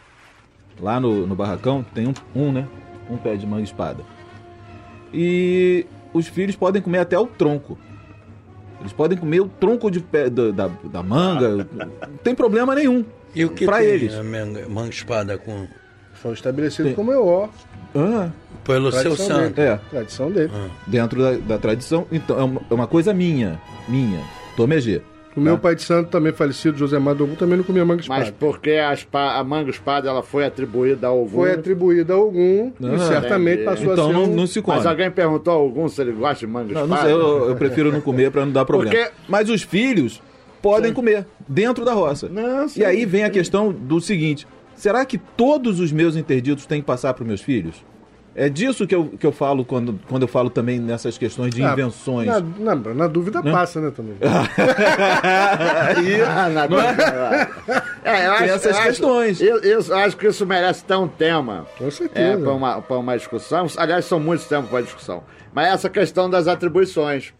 [0.81, 2.67] Lá no, no barracão tem um, um, né?
[3.09, 4.03] Um pé de manga espada.
[5.13, 7.77] E os filhos podem comer até o tronco.
[8.79, 11.67] Eles podem comer o tronco de pé da, da, da manga.
[11.73, 13.03] Não tem problema nenhum.
[13.35, 14.13] E o que pra tem eles.
[14.13, 15.67] a manga, manga espada com.
[16.13, 17.49] Foi estabelecido Tem- como EO.
[17.95, 18.29] Ah,
[18.63, 19.55] Pelo seu santo.
[19.55, 19.69] dele.
[19.69, 19.77] é.
[19.89, 20.51] Tradição dele.
[20.85, 22.05] dentro da, da tradição.
[22.11, 23.59] Então, é uma, é uma coisa minha.
[23.87, 24.21] Minha.
[24.57, 25.01] Tomegê.
[25.35, 28.21] O meu pai de santo, também falecido, José Madogu, também não comia manga espada.
[28.21, 31.29] Mas porque a, espa- a manga espada ela foi atribuída ao Ogum.
[31.29, 33.65] Foi atribuída a algum e Ah, certamente entendi.
[33.65, 34.35] passou Então a ser não, um...
[34.35, 34.77] não se come.
[34.77, 36.87] Mas alguém perguntou ao Ogum se ele gosta de manga Não, espada?
[36.87, 38.93] não sei, eu, eu prefiro não comer pra não dar problema.
[38.93, 40.21] Porque- Mas os filhos
[40.61, 42.27] podem comer dentro da roça.
[42.27, 46.65] Não, sim, e aí vem a questão do seguinte: será que todos os meus interditos
[46.65, 47.75] têm que passar para meus filhos?
[48.41, 51.61] É disso que eu, que eu falo quando, quando eu falo também nessas questões de
[51.61, 52.25] Ah, invenções.
[52.25, 54.15] Na, na, na dúvida passa, né, também.
[55.97, 57.49] Aí, Ah, na dúvida.
[58.03, 59.41] É, eu Tem acho, essas eu acho- questões.
[59.41, 61.65] eu, eu acho que isso merece ter um tema.
[61.77, 62.27] Com certeza.
[62.27, 63.67] É, para uma, pra uma discussão.
[63.77, 65.23] Aliás, são muitos temas para discussão.
[65.53, 67.33] Mas essa questão das atribuições.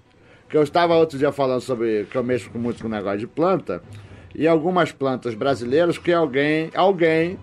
[0.49, 3.27] Que eu estava outro dia falando sobre que eu mexo muito com o negócio de
[3.27, 3.83] planta.
[4.33, 7.38] E algumas plantas brasileiras que alguém, alguém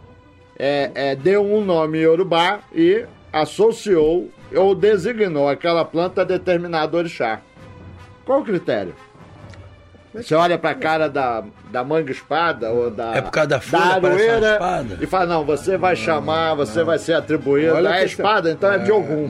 [0.58, 7.40] é, é, deu um nome Yorubá e associou ou designou aquela planta a determinado orixá.
[8.24, 8.94] Qual o critério?
[10.14, 13.82] Você olha pra cara da, da manga espada ou da, É por causa da folha,
[13.84, 14.98] uma aroeira espada?
[15.00, 18.72] e fala, não, você vai chamar, você vai ser atribuído Olha a que espada, então
[18.72, 19.28] é de algum.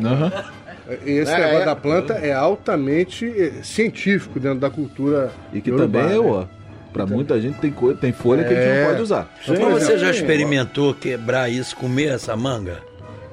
[1.04, 1.64] Esse É, negócio é.
[1.64, 6.18] da planta é altamente eh, científico dentro da cultura E que também é, né?
[6.20, 6.44] ó.
[6.92, 8.80] Pra muita gente tem, coisa, tem folha que a gente É.
[8.82, 9.28] não pode usar.
[9.48, 9.64] Mas Sim.
[9.70, 12.78] você já experimentou quebrar isso, comer essa manga?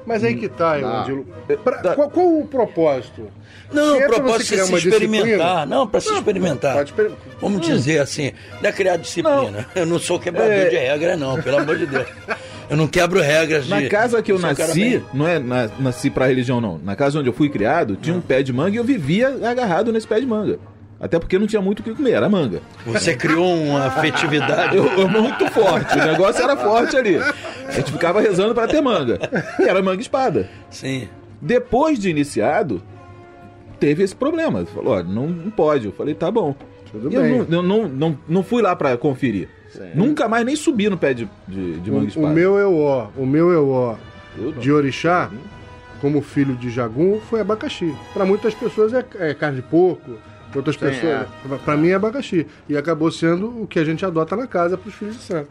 [0.06, 0.88] Mas aí que tá, Não.
[0.90, 1.26] Evandilo.
[1.64, 3.26] Pra- qual, qual o propósito?
[3.72, 5.26] Não, Se é o propósito é se experimentar.
[5.28, 6.84] disciplina- Não, para se experimentar.
[7.40, 9.66] Vamos dizer assim, não é criar disciplina.
[9.74, 10.68] Eu não sou quebrador É.
[10.68, 12.06] de regra, não, pelo amor de Deus.
[12.68, 13.70] Eu não quebro regras de.
[13.70, 16.78] Na casa que eu nasci, não é na, nasci pra religião, não.
[16.78, 19.92] Na casa onde eu fui criado, tinha um pé de manga e eu vivia agarrado
[19.92, 20.58] nesse pé de manga.
[21.04, 22.62] Até porque não tinha muito o que comer, era manga.
[22.86, 24.74] Você criou uma afetividade.
[24.74, 27.18] Eu, eu muito forte, o negócio era forte ali.
[27.18, 29.18] A gente ficava rezando pra ter manga.
[29.60, 30.48] E era manga espada.
[30.70, 31.06] Sim.
[31.42, 32.82] Depois de iniciado,
[33.78, 34.64] teve esse problema.
[34.64, 35.84] Falou, ó, não, não pode.
[35.84, 36.54] Eu falei, tá bom.
[36.90, 37.32] Tudo E eu bem.
[37.32, 39.50] não, eu não, não, não fui lá pra conferir.
[39.94, 42.28] Nunca mais nem subi no pé de, de, de manga espada.
[42.28, 43.98] o meu EO, o meu EO
[44.38, 44.58] Eu não.
[44.58, 45.30] de orixá,
[46.00, 47.94] como filho de Jagum, foi abacaxi.
[48.14, 50.12] Para muitas pessoas é, é carne de porco,
[50.54, 51.26] pra outras Sim, pessoas.
[51.64, 52.46] Para mim é abacaxi.
[52.68, 55.48] E acabou sendo o que a gente adota na casa para os filhos de santo.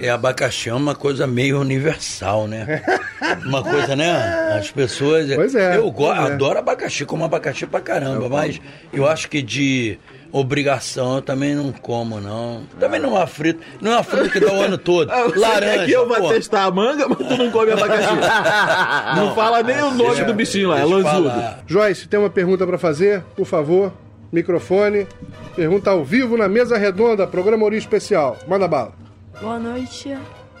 [0.00, 2.82] É abacaxi é uma coisa meio universal, né?
[3.44, 4.12] Uma coisa, né?
[4.58, 5.32] As pessoas.
[5.34, 6.32] Pois é, Eu pois é.
[6.32, 8.60] adoro abacaxi, como abacaxi pra caramba, mas
[8.92, 9.98] eu acho que de
[10.38, 12.62] obrigação eu também não como, não.
[12.80, 13.60] Também não é frito.
[13.80, 15.10] Não é uma fruta que dá o ano todo.
[15.14, 15.84] Ah, você Laranja.
[15.86, 16.28] que eu pô.
[16.28, 18.08] testar a manga, mas tu não come abacaxi.
[19.16, 21.30] não, fala nem o nome Deixa- do bichinho lá, é lanzudo.
[21.30, 21.60] falar.
[21.66, 23.22] Joyce, tem uma pergunta para fazer?
[23.36, 23.92] Por favor,
[24.32, 25.06] microfone.
[25.54, 28.36] Pergunta ao vivo na mesa redonda, programa Ori Especial.
[28.48, 28.92] Manda bala.
[29.40, 30.16] Boa noite.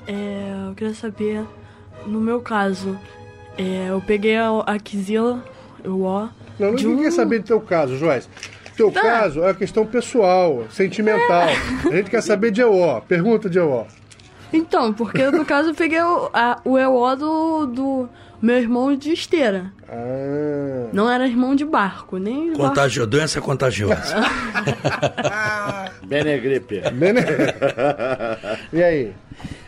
[0.06, 1.42] É, eu queria saber,
[2.06, 2.96] no meu caso,
[3.58, 5.42] é, eu peguei a, a Kizila,
[5.84, 6.28] o O.
[6.58, 8.28] Não, ninguém um- quer saber do teu caso, Joyce.
[8.76, 9.00] Teu Tá.
[9.02, 11.48] caso é uma questão pessoal, sentimental.
[11.90, 13.00] A gente quer saber de EO.
[13.08, 13.86] Pergunta de EO.
[14.52, 18.08] Então, porque no caso eu peguei o, a, o EO do, do
[18.40, 19.72] meu irmão de esteira.
[19.88, 20.88] Ah.
[20.92, 22.48] Não era irmão de barco, nem.
[22.48, 22.62] barco.
[22.62, 23.06] Contagio...
[23.06, 24.14] Doença contagiosa.
[26.06, 26.82] Benegripe.
[26.92, 27.20] Bene-
[28.72, 29.12] e aí?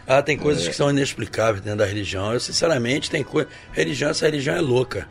[0.06, 2.32] Ah, tem coisas que são inexplicáveis dentro da religião.
[2.32, 3.48] Eu, sinceramente, tem coisa.
[3.72, 5.08] Religião, essa religião é louca.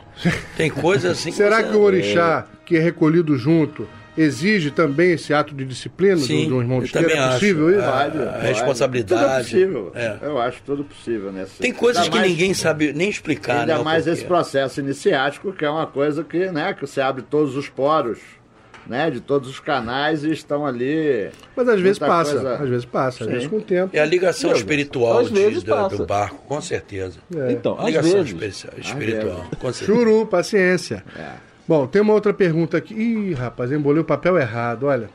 [0.56, 5.34] Tem coisas assim Será você- que o orixá, que é recolhido junto, exige também esse
[5.34, 7.76] ato de disciplina do, Sim, do irmão de também É possível acho.
[7.78, 7.86] isso?
[7.86, 8.46] Ah, a pode.
[8.46, 9.20] responsabilidade.
[9.22, 9.92] Tudo é possível.
[9.94, 10.16] É.
[10.22, 11.52] Eu acho tudo possível nessa.
[11.60, 13.78] Tem coisas Ainda que mais- ninguém sabe nem explicar, Ainda né?
[13.78, 17.54] o mais esse processo iniciático, que é uma coisa que, né, que você abre todos
[17.54, 18.18] os poros,
[18.88, 21.28] né, de todos os canais e estão ali.
[21.56, 23.96] Mas às vezes passa, coisa- às vezes passa, às vezes com o tempo.
[23.96, 25.96] É a ligação Às espiritual vezes de- do, passa.
[25.96, 27.18] do barco, com certeza.
[27.36, 27.52] É.
[27.52, 28.64] Então, às ligação vezes.
[28.78, 29.84] espiritual, com certeza.
[30.00, 31.04] Churu, paciência.
[31.18, 31.30] É.
[31.68, 32.94] Bom, tem uma outra pergunta aqui.
[32.94, 35.10] Ih, rapaz, eu embolei o papel errado, olha.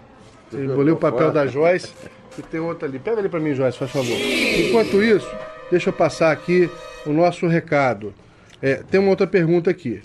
[0.52, 1.94] Eu embolei o papel da Joyce
[2.38, 3.00] e tem outra ali.
[3.00, 4.18] Pega ali pra mim, Joyce, faz favor.
[4.60, 5.30] Enquanto isso,
[5.72, 6.70] deixa eu passar aqui
[7.06, 8.14] o nosso recado.
[8.62, 10.02] É, tem uma outra pergunta aqui.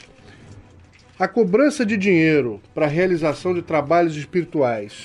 [1.19, 5.05] A cobrança de dinheiro para a realização de trabalhos espirituais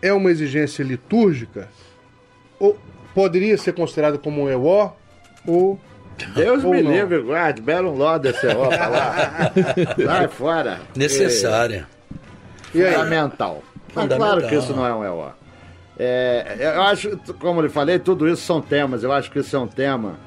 [0.00, 1.68] é uma exigência litúrgica?
[2.58, 2.76] Ou
[3.14, 4.92] poderia ser considerado como um EO?
[5.46, 5.78] Ou
[6.34, 6.90] Deus Ou me não.
[6.90, 9.52] livre, guarde, belo nó desse ó pra lá.
[10.04, 10.80] Sai fora.
[10.96, 11.86] Necessária.
[12.74, 12.94] E aí?
[12.94, 13.62] Fundamental.
[13.94, 14.18] Mas Fundamental.
[14.18, 15.32] claro que isso não é um EO.
[15.98, 19.04] É, eu acho, como eu lhe falei, tudo isso são temas.
[19.04, 20.18] Eu acho que isso é um tema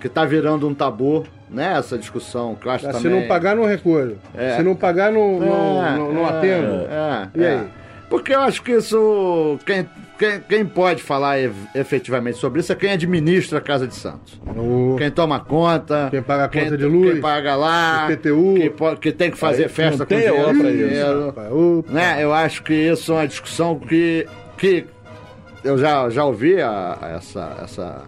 [0.00, 1.74] que está virando um tabu, né?
[1.78, 3.20] Essa discussão que eu acho Ah, Se também...
[3.20, 4.18] não pagar, não recolho.
[4.36, 4.56] É.
[4.56, 6.74] Se não pagar, não, É, não, não é, atendo.
[6.88, 7.50] é, E é.
[7.50, 7.66] aí?
[8.08, 9.56] Porque eu acho que isso.
[9.64, 11.36] Quem quem, quem pode falar
[11.74, 14.38] efetivamente sobre isso é quem administra a Casa de Santos.
[14.54, 16.08] O- Quem toma conta.
[16.10, 18.06] Quem paga a conta de luz, Quem paga lá.
[18.10, 18.54] IPTU.
[18.54, 20.68] Que, que tem que fazer Aí festa com EO pra dinheiro.
[20.68, 20.88] isso.
[20.88, 21.26] dinheiro.
[21.26, 21.92] Rapaz, opa.
[21.92, 22.16] Né?
[22.22, 24.26] Eu acho que isso é uma discussão que,
[24.58, 24.84] que
[25.64, 28.02] eu já, já ouvi a- a essa, essa,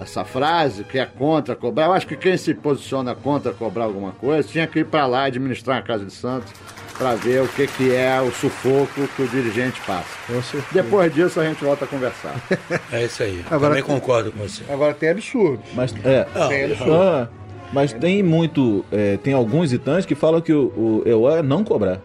[0.00, 1.86] essa frase, que é contra cobrar.
[1.86, 5.24] Eu acho que quem se posiciona contra cobrar alguma coisa tinha que ir para lá
[5.24, 6.52] administrar a Casa de Santos
[6.98, 10.08] para ver o que, que é o sufoco que o dirigente passa.
[10.72, 12.34] Depois disso a gente volta a conversar.
[12.92, 13.44] É isso aí.
[13.50, 14.62] Agora- Também concordo com você.
[14.70, 15.62] Agora tem absurdo.
[15.74, 17.28] Mas, é, Não, Tem ah,
[17.72, 18.84] mas tem muito.
[18.90, 22.00] é, tem alguns itantes que falam que o, o EO é não cobrar.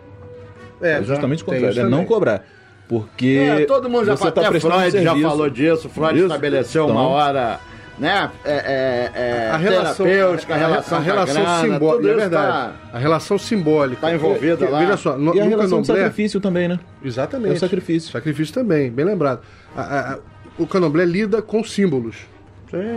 [0.81, 2.43] É, justamente o contrário, é não cobrar.
[2.89, 3.47] Porque.
[3.61, 5.29] É, todo mundo já você falou, tá até prestando Freud já serviço.
[5.29, 5.89] falou disso.
[5.89, 6.25] Freud Isso.
[6.27, 7.59] estabeleceu uma Então- hora,
[7.99, 8.31] né?
[8.43, 12.47] É, é, é, A relação, terapêutica, a relação, a relação simbólica, é verdade.
[12.47, 14.01] tá- A relação simbólica.
[14.01, 14.79] Tá envolvida Que- lá.
[14.79, 16.79] Veja só, no, E a no relação de candomblé, sacrifício também, né?
[17.03, 17.51] Exatamente.
[17.53, 18.11] É o sacrifício.
[18.11, 19.41] Sacrifício também, bem lembrado.
[19.75, 20.19] A- a- a-
[20.57, 22.17] o candomblé lida com símbolos.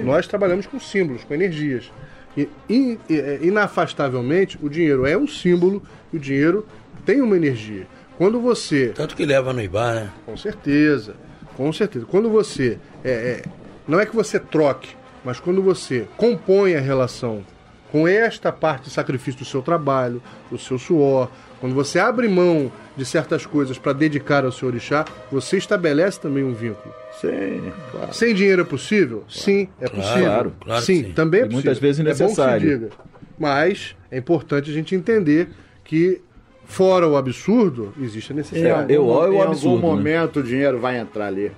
[0.04, 1.90] Nós trabalhamos com símbolos, com energias.
[2.36, 6.66] E, in- é, inafastavelmente, o dinheiro é um símbolo e o dinheiro
[7.04, 7.86] tem uma energia.
[8.16, 10.10] Quando você Tanto que leva no Ibar, né?
[10.24, 11.14] Com certeza,
[11.56, 12.06] com certeza.
[12.08, 12.78] Quando você.
[13.04, 13.42] É, é,
[13.86, 14.90] não é que você troque,
[15.24, 17.44] mas quando você compõe a relação
[17.90, 20.20] com esta parte de sacrifício do seu trabalho,
[20.50, 21.28] do seu suor,
[21.60, 26.42] quando você abre mão de certas coisas para dedicar ao seu orixá, você estabelece também
[26.44, 26.92] um vínculo.
[27.20, 28.12] Sim, claro.
[28.12, 29.24] Sem dinheiro é possível?
[29.28, 30.24] Sim, é Claro, possível.
[30.24, 31.12] claro, claro que sim, sim.
[31.12, 31.64] também é E possível.
[31.64, 32.68] muitas vezes É bom que se necessário.
[32.68, 32.90] diga.
[33.38, 35.48] Mas é importante a gente entender
[35.84, 36.20] que,
[36.66, 38.92] fora o absurdo, existe a Em necessidade.
[38.92, 39.94] eu- algum, eu- em o absurdo, algum né?
[39.96, 41.52] momento o dinheiro vai entrar ali.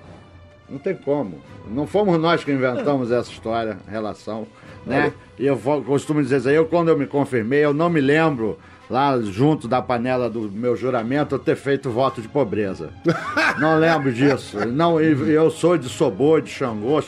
[0.68, 1.40] Não tem como.
[1.66, 4.46] Não fomos nós que inventamos essa história, relação,
[4.84, 5.12] né?
[5.38, 8.58] E eu costumo dizer isso aí, eu quando eu me confirmei, eu não me lembro
[8.88, 12.90] lá junto da panela do meu juramento eu ter feito voto de pobreza.
[13.58, 14.64] Não lembro disso.
[14.66, 17.00] Não, eu sou de Sobô, de Xangô,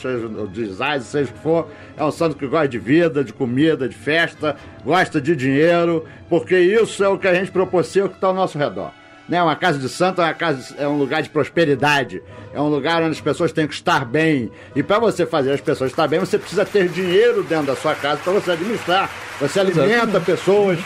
[0.51, 1.67] de Zaz, seja o que for.
[1.95, 6.57] É um santo que gosta de vida, de comida, de festa, gosta de dinheiro, porque
[6.57, 8.91] isso é o que a gente proporciona o que está ao nosso redor.
[9.29, 9.41] Né?
[9.43, 12.21] Uma casa de santo é, uma casa, é um lugar de prosperidade,
[12.53, 14.51] é um lugar onde as pessoas têm que estar bem.
[14.75, 17.93] E para você fazer as pessoas estar bem, você precisa ter dinheiro dentro da sua
[17.93, 19.09] casa para você administrar.
[19.39, 20.79] Você alimenta pessoas,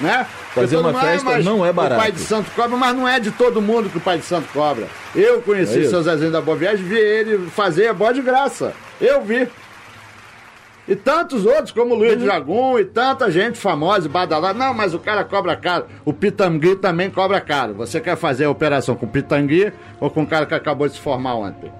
[0.00, 0.26] né?
[0.54, 3.06] Fazer uma "Ah, festa mas não é barato." O pai de santo cobra, mas não
[3.06, 4.88] é de todo mundo que o pai de santo cobra.
[5.14, 5.90] Eu conheci É isso.
[5.90, 8.72] seu Zezinho da Boa Viagem, vi ele fazer a boa de graça.
[9.00, 9.46] Eu vi.
[10.90, 14.58] E tantos outros, como o Luiz de Jagum e tanta gente famosa e badalada.
[14.58, 15.86] Não, mas o cara cobra caro.
[16.04, 17.74] O Pitangui também cobra caro.
[17.74, 20.94] Você quer fazer a operação com o Pitangui ou com o cara que acabou de
[20.94, 21.70] se formar ontem?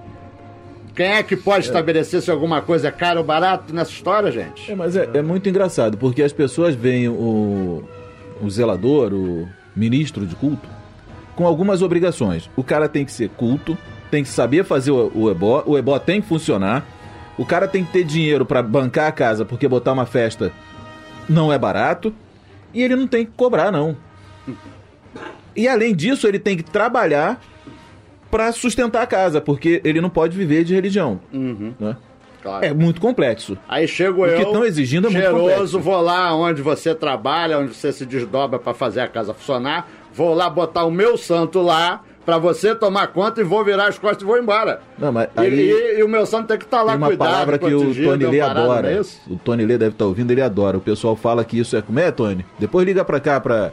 [0.95, 4.71] Quem é que pode estabelecer se alguma coisa é caro ou barato nessa história, gente?
[4.71, 7.83] É, mas é, é muito engraçado, porque as pessoas veem o,
[8.41, 9.45] o zelador, o
[9.75, 10.69] ministro de culto,
[11.35, 12.49] com algumas obrigações.
[12.55, 13.77] O cara tem que ser culto,
[14.09, 16.85] tem que saber fazer o, o ebó, o ebó tem que funcionar,
[17.41, 20.51] o cara tem que ter dinheiro para bancar a casa, porque botar uma festa
[21.27, 22.13] não é barato,
[22.71, 23.97] e ele não tem que cobrar, não.
[25.55, 27.41] E além disso, ele tem que trabalhar
[28.29, 31.19] para sustentar a casa, porque ele não pode viver de religião.
[31.31, 31.97] né?
[32.43, 32.65] Claro.
[32.65, 33.57] É muito complexo.
[33.67, 35.79] Aí chego O eu, que tão exigindo é muito cheiroso, complexo.
[35.79, 40.33] vou lá onde você trabalha, onde você se desdobra para fazer a casa funcionar, vou
[40.33, 44.21] lá botar o meu santo lá para você tomar conta e vou virar as costas
[44.21, 44.81] e vou embora.
[44.97, 47.07] Não, mas E- aí e, e o meu santo tem que estar lá tem uma
[47.07, 48.91] cuidado, palavra que o Tony Lê adora.
[48.91, 49.19] é isso?
[49.29, 50.77] O Tony Lê deve estar ouvindo, ele adora.
[50.77, 51.81] O pessoal fala que isso é.
[51.81, 52.45] Como é, Tony?
[52.59, 53.71] Depois liga pra cá pra,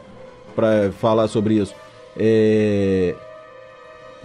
[0.55, 1.75] pra falar sobre isso.
[2.17, 3.15] É.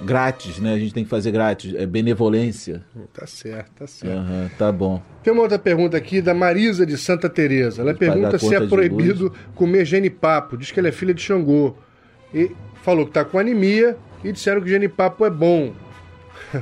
[0.02, 0.74] Grátis, né?
[0.74, 1.72] A gente tem que fazer grátis.
[1.76, 2.82] É benevolência.
[3.12, 4.12] Tá certo, tá certo.
[4.12, 5.00] Aham, tá bom.
[5.22, 7.80] Tem uma outra pergunta aqui da Marisa de Santa Teresa.
[7.82, 10.56] Ela pergunta se é proibido comer genipapo.
[10.56, 11.76] Diz que ela é filha de Xangô.
[12.34, 12.50] E
[12.82, 15.72] falou que tá com anemia e disseram que genipapo é bom.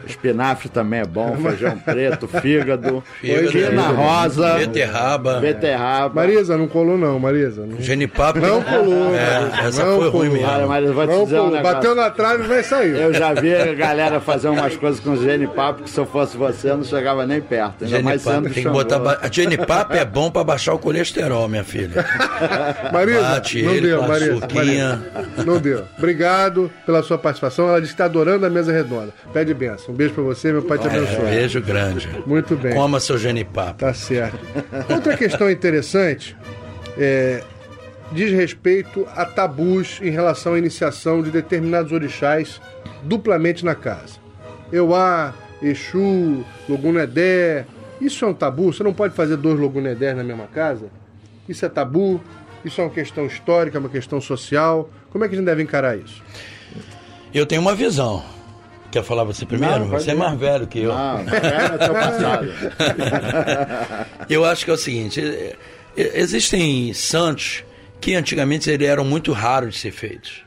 [0.06, 5.40] Espinafre também é bom, feijão preto, fígado, quina rosa, Beterraba.
[5.40, 6.14] beterraba.
[6.14, 7.64] Marisa, não colou não, Marisa.
[7.66, 8.38] Não, Genipapo.
[8.40, 9.14] não colou.
[9.14, 10.32] É, Marisa, essa não foi ruim colou.
[10.42, 10.48] mesmo.
[10.48, 11.74] Olha, mas eu vou te Não dizer um negócio.
[11.74, 12.96] Bateu na trave e vai sair.
[13.00, 16.70] Eu já vi a galera fazer umas coisas com genipapo que se eu fosse você
[16.70, 17.84] eu não chegava nem perto.
[17.84, 18.44] Ainda mais Genipapo.
[18.48, 18.98] sendo Tem que botar.
[18.98, 22.04] ba- A Genipapo é bom pra baixar o colesterol, minha filha.
[22.92, 24.48] Marisa, Bate não ele deu, com Marisa.
[24.54, 25.02] Marisa.
[25.44, 25.84] Não deu.
[25.98, 27.68] Obrigado pela sua participação.
[27.68, 29.12] Ela disse que está adorando a mesa redonda.
[29.32, 29.81] Pede benção.
[29.88, 31.26] Um beijo pra você, meu pai te abençoe.
[31.26, 32.08] É, beijo grande.
[32.26, 32.72] Muito bem.
[32.74, 33.80] Coma seu genipapo.
[33.80, 34.38] Tá certo.
[34.88, 36.36] Outra questão interessante
[36.96, 37.42] é,
[38.12, 42.60] diz respeito a tabus em relação à iniciação de determinados orixás
[43.02, 44.20] duplamente na casa.
[44.72, 47.66] Euá, Exu, Logunedé.
[48.00, 48.72] Isso é um tabu?
[48.72, 50.86] Você não pode fazer dois Logunedés na mesma casa?
[51.48, 52.20] Isso é tabu?
[52.64, 54.88] Isso é uma questão histórica, uma questão social?
[55.10, 56.22] Como é que a gente deve encarar isso?
[57.34, 58.22] Eu tenho uma visão.
[58.92, 59.80] Quer falar você primeiro?
[59.80, 60.16] Não, você é ir.
[60.18, 60.94] mais velho que eu.
[60.94, 62.48] Não, é teu passado.
[64.28, 65.56] Eu acho que é o seguinte: é,
[65.96, 67.64] é, existem santos
[68.02, 70.44] que antigamente eles eram muito raros de ser feitos.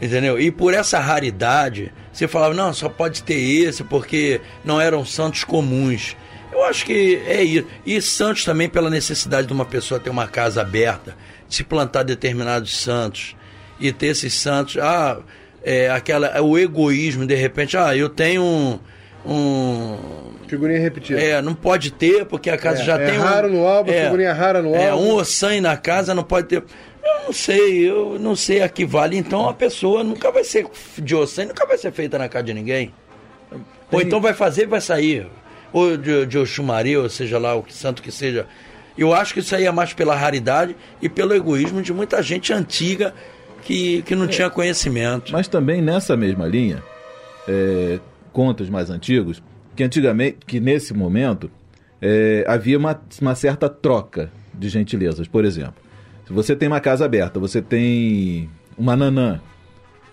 [0.00, 0.40] Entendeu?
[0.40, 5.42] E por essa raridade, você falava, não, só pode ter esse porque não eram santos
[5.42, 6.16] comuns.
[6.52, 7.66] Eu acho que é isso.
[7.84, 11.16] E santos também pela necessidade de uma pessoa ter uma casa aberta,
[11.48, 13.34] se plantar determinados santos
[13.80, 14.76] e ter esses santos.
[14.76, 15.18] Ah,
[15.64, 18.78] é, aquela, o egoísmo, de repente, ah, eu tenho um.
[19.24, 19.96] um
[20.48, 21.20] Figurinha repetida.
[21.20, 24.32] é, não pode ter, porque a casa É, já é tem raro no álbum, figurinha
[24.32, 25.04] rara no é, álbum.
[25.04, 26.56] um ossan na casa não pode ter.
[27.04, 29.16] Eu não sei, eu não sei a que vale.
[29.16, 30.66] Então a pessoa nunca vai ser
[30.98, 32.92] de ossan, nunca vai ser feita na casa de ninguém.
[33.90, 35.26] Ou então vai fazer e vai sair.
[35.72, 38.46] Ou de, de Oxumaria, ou seja lá, o que santo que seja.
[38.96, 42.52] Eu acho que isso aí é mais pela raridade e pelo egoísmo de muita gente
[42.52, 43.14] antiga
[43.62, 45.32] que, que não tinha conhecimento.
[45.32, 46.82] Mas também nessa mesma linha,
[47.48, 47.98] é,
[48.32, 49.42] contos mais antigos,
[49.74, 51.50] que antigamente, que nesse momento,
[52.00, 55.26] é, havia uma, uma certa troca de gentilezas.
[55.26, 55.74] Por exemplo,
[56.26, 59.40] se você tem uma casa aberta, você tem uma nanã,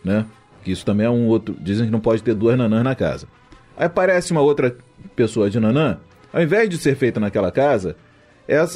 [0.04, 0.26] né?
[0.64, 1.56] Que isso também é um outro.
[1.60, 3.28] Dizem que não pode ter duas nanãs na casa.
[3.76, 4.76] Aí aparece uma outra
[5.16, 5.98] pessoa de nanã,
[6.32, 7.96] ao invés de ser feita naquela casa,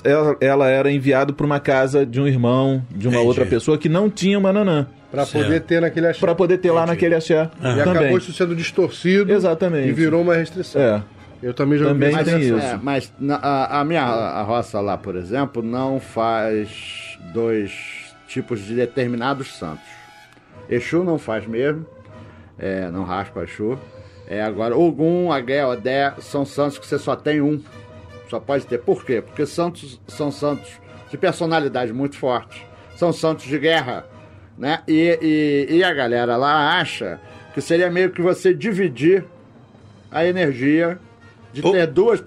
[0.04, 3.28] ela, ela era enviada para uma casa de um irmão, de uma Entendi.
[3.28, 4.88] outra pessoa que não tinha uma nanã.
[5.12, 5.44] Pra Certo.
[5.46, 6.20] poder ter naquele axé.
[6.20, 7.82] Para poder ter lá naquele axé E também.
[7.82, 9.32] acabou isso sendo distorcido.
[9.32, 9.90] Exatamente.
[9.90, 10.82] E virou uma restrição.
[10.82, 11.04] É.
[11.42, 12.58] Eu também já Também Mas, tem isso.
[12.58, 17.72] é, mas na- a, a minha a roça lá, por exemplo, não faz dois
[18.28, 19.84] tipos de determinados santos.
[20.70, 21.86] Exu não faz mesmo,
[22.58, 23.78] é, não raspa Exu.
[24.28, 27.60] É, agora, Ogum, Agué, Odé são santos que você só tem um.
[28.30, 28.80] Só pode ter.
[28.80, 29.22] Por quê?
[29.22, 30.72] Porque santos são santos
[31.10, 32.66] de personalidade muito forte.
[32.96, 34.06] São santos de guerra.
[34.58, 34.82] Né?
[34.88, 35.18] E,
[35.70, 37.20] e, e a galera lá acha
[37.54, 39.26] que seria meio que você dividir
[40.12, 41.00] a energia
[41.52, 41.72] de Oh.
[41.72, 42.22] ter duas,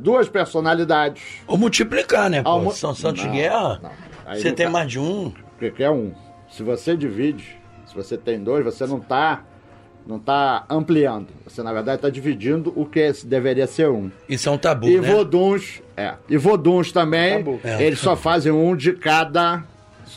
[0.00, 1.22] duas personalidades.
[1.46, 2.42] Ou multiplicar, né?
[2.42, 2.70] Pô?
[2.72, 3.80] São santos de Não, guerra.
[3.82, 3.90] não.
[4.26, 5.32] Aí Você tem tá- mais de um.
[5.52, 6.12] Porque que é um.
[6.50, 9.44] Se você divide, se você tem dois, você não está
[10.06, 11.28] não tá ampliando.
[11.46, 14.10] Você, na verdade, está dividindo o que deveria ser um.
[14.28, 15.10] Isso é um tabu, E né?
[15.12, 16.14] voduns, é.
[16.28, 17.60] E voduns também, Tabu.
[17.64, 17.82] É.
[17.82, 19.64] eles só fazem um de cada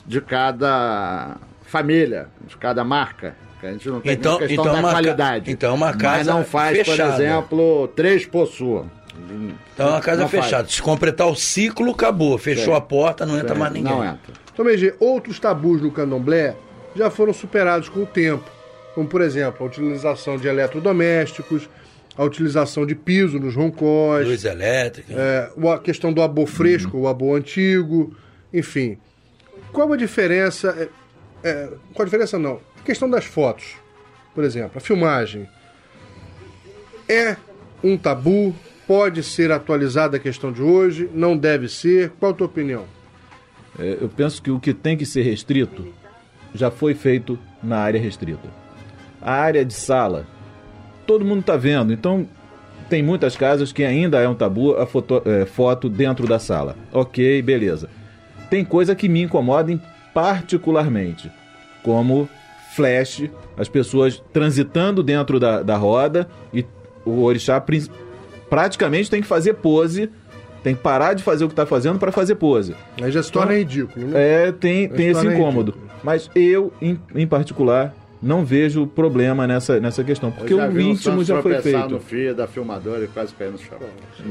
[0.06, 3.36] de cada família, de cada marca.
[3.62, 5.52] A gente não tem Então- questão então da é uma ca- qualidade.
[5.52, 7.14] então é uma Mas casa não faz, fechada.
[7.14, 8.90] por exemplo, três possuam.
[9.74, 10.46] Então é uma casa Não faz.
[10.46, 10.68] fechada.
[10.70, 12.38] Se completar o ciclo, acabou.
[12.38, 12.78] Fechou Sim.
[12.78, 13.92] a porta, não entra mais ninguém.
[13.92, 14.34] Não entra.
[14.54, 16.56] Então, BG, outros tabus no candomblé
[16.96, 18.50] já foram superados com o tempo,
[18.94, 21.70] como, por exemplo, a utilização de eletrodomésticos,
[22.18, 25.14] a utilização de piso nos roncós, Luz elétrica.
[25.14, 28.16] é, a questão do abo fresco, o abo antigo,
[28.54, 28.98] enfim.
[29.72, 30.90] Qual a diferença?
[31.44, 32.60] é, é, qual a diferença não?
[32.80, 33.76] A questão das fotos,
[34.34, 35.48] por exemplo, a filmagem.
[37.08, 37.38] É
[37.84, 38.56] um tabu?
[38.86, 41.10] Pode ser atualizada a questão de hoje?
[41.14, 42.12] Não deve ser?
[42.20, 42.86] Qual a tua opinião?
[43.78, 45.88] É, eu penso que o que tem que ser restrito
[46.54, 48.50] já foi feito na área restrita.
[49.22, 50.26] A área de sala,
[51.05, 52.28] todo mundo está vendo, então
[52.89, 56.76] tem muitas casas que ainda é um tabu a foto, é, foto dentro da sala.
[56.91, 57.89] Ok, beleza.
[58.49, 59.80] Tem coisa que me incomodem
[60.13, 61.32] particularmente,
[61.84, 62.28] como
[62.76, 66.65] flash, as pessoas transitando dentro da, da roda e
[67.05, 67.63] o orixá
[68.49, 70.09] praticamente tem que fazer pose,
[70.63, 72.76] tem que parar de fazer o que está fazendo para fazer pose.
[73.01, 74.47] Aí já se torna ridículo, né?
[74.47, 75.72] É, tem, tem esse incômodo.
[75.72, 75.99] ridículo.
[76.03, 80.32] Mas eu, em, em particular, não vejo problema nessa, nessa questão.
[80.32, 81.89] Porque o um íntimo já foi feito.
[81.89, 83.78] no fio da filmadora e quase cair no chão.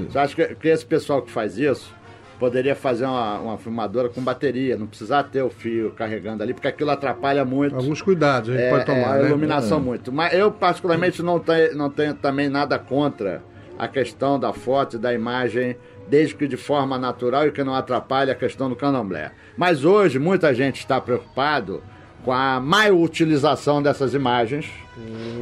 [0.09, 1.95] Você acha que, que esse pessoal que faz isso
[2.39, 6.69] poderia fazer uma, uma filmadora com bateria, não precisar ter o fio carregando ali, porque
[6.69, 7.75] aquilo atrapalha muito.
[7.75, 9.29] Alguns cuidados a gente É, pode tomar, é, a né?
[9.29, 10.13] iluminação muito.
[10.13, 13.43] Mas eu, particularmente, não tenho, não tenho também nada contra
[13.79, 15.77] a questão da foto e da imagem,
[16.09, 19.33] desde que de forma natural e que não atrapalhe a questão do candomblé.
[19.57, 21.83] Mas hoje, muita gente está preocupado
[22.25, 24.67] com a má utilização dessas imagens,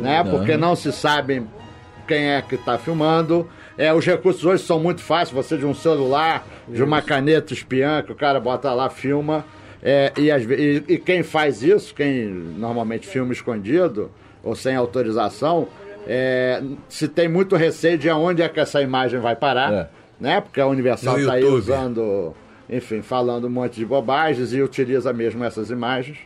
[0.03, 0.23] né?
[0.25, 1.43] Porque não se sabe
[2.07, 3.49] quem é que está filmando.
[3.79, 8.03] É, os recursos hoje são muito fáceis, você de um celular, de uma caneta espiã,
[8.03, 9.45] que o cara bota lá, filma.
[9.83, 14.11] É, e, ve- e- e quem faz isso, quem normalmente filma escondido
[14.43, 15.69] ou sem autorização,
[16.07, 19.89] é, se tem muito receio de aonde é que essa imagem vai parar, É.
[20.21, 20.41] né?
[20.41, 22.33] Porque a Universal está aí usando,
[22.71, 26.17] enfim, falando um monte de bobagens e utiliza mesmo essas imagens.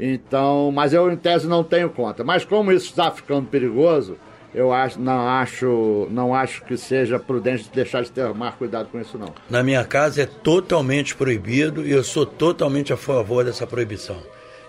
[0.00, 2.22] Então, mas eu em tese não tenho conta.
[2.22, 4.16] Mas como isso está ficando perigoso,
[4.54, 9.18] eu acho, não acho, não acho que seja prudente deixar de tomar cuidado com isso
[9.18, 9.34] não.
[9.50, 14.16] Na minha casa é totalmente proibido e eu sou totalmente a favor dessa proibição.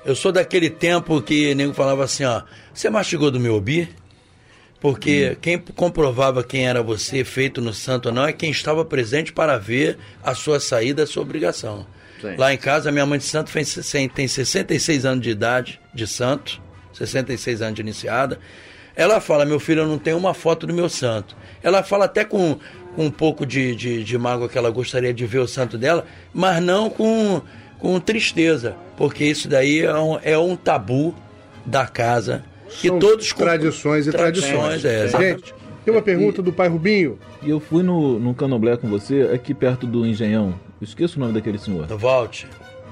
[0.05, 2.41] Eu sou daquele tempo que nego falava assim, ó,
[2.73, 3.89] você mastigou do meu bi?
[4.79, 9.33] Porque quem comprovava quem era você, feito no santo ou não, é quem estava presente
[9.33, 11.85] para ver a sua saída, a sua obrigação.
[12.21, 12.35] Sim.
[12.37, 16.61] Lá em casa, minha mãe de santo tem 66 anos de idade de santo,
[16.93, 18.39] 66 anos de iniciada.
[18.95, 21.35] Ela fala, meu filho, eu não tenho uma foto do meu santo.
[21.63, 22.57] Ela fala até com,
[22.95, 26.05] com um pouco de, de, de mágoa que ela gostaria de ver o santo dela,
[26.33, 27.41] mas não com,
[27.79, 31.15] com tristeza, porque isso daí é um, é um tabu
[31.65, 32.43] da casa
[32.81, 34.83] que São todos com- tradições e tradições.
[34.83, 35.47] é, exatamente.
[35.47, 35.53] Gente,
[35.85, 37.17] tem uma pergunta do pai Rubinho.
[37.41, 40.59] E eu fui no, no Candomblé com você, aqui perto do Engenhão.
[40.81, 41.87] Eu esqueço o nome daquele senhor.
[41.87, 42.47] No Vault,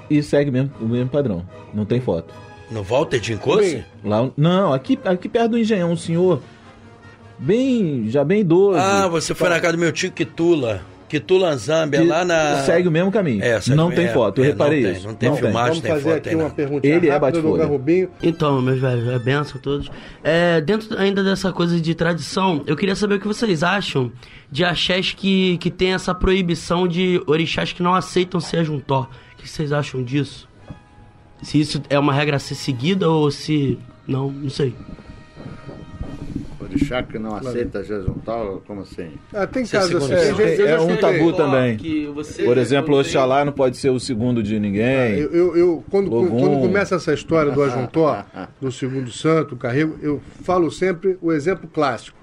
[0.09, 1.45] E segue mesmo, o mesmo padrão.
[1.73, 2.33] Não tem foto.
[2.71, 3.83] no Walter de Encosse?
[4.03, 6.41] Lá, não, aqui, aqui perto do Engenhão, um senhor
[7.39, 8.77] bem, já bem idoso.
[8.79, 10.81] Ah, você foi na casa do meu tio Kitula.
[11.07, 11.19] Que
[12.03, 12.63] lá na.
[12.63, 13.41] Segue o mesmo caminho.
[13.43, 14.99] É, não tem é, foto, eu é, reparei não isso.
[14.99, 16.51] Tem, não tem Não filmagem, Vamos tem fazer foto, aqui tem uma não.
[16.51, 17.63] perguntinha Ele é rápida do bate-folha.
[17.63, 18.09] Gai Rubinho.
[18.21, 19.91] Então, meus velhos, é benção a todos.
[20.23, 24.11] É, dentro ainda dessa coisa de tradição, eu queria saber o que vocês acham
[24.51, 29.09] de axés que, que tem essa proibição de orixás que não aceitam ser juntó.
[29.33, 30.47] O que vocês acham disso?
[31.41, 33.77] Se isso é uma regra a ser seguida ou se.
[34.07, 34.73] Não, não sei.
[36.69, 39.11] Orixá que não aceita jejuntal, como assim?
[39.33, 40.41] Ah, tem é casos assim.
[40.63, 41.77] É, é um tabu também.
[42.43, 45.17] Por exemplo, Oxalá não pode ser o segundo de ninguém.
[45.17, 46.39] Eu, eu, eu- quando, Logum.
[46.39, 48.25] quando começa essa história do ajuntó,
[48.59, 52.17] do segundo santo, o carrego, eu falo sempre o exemplo clássico.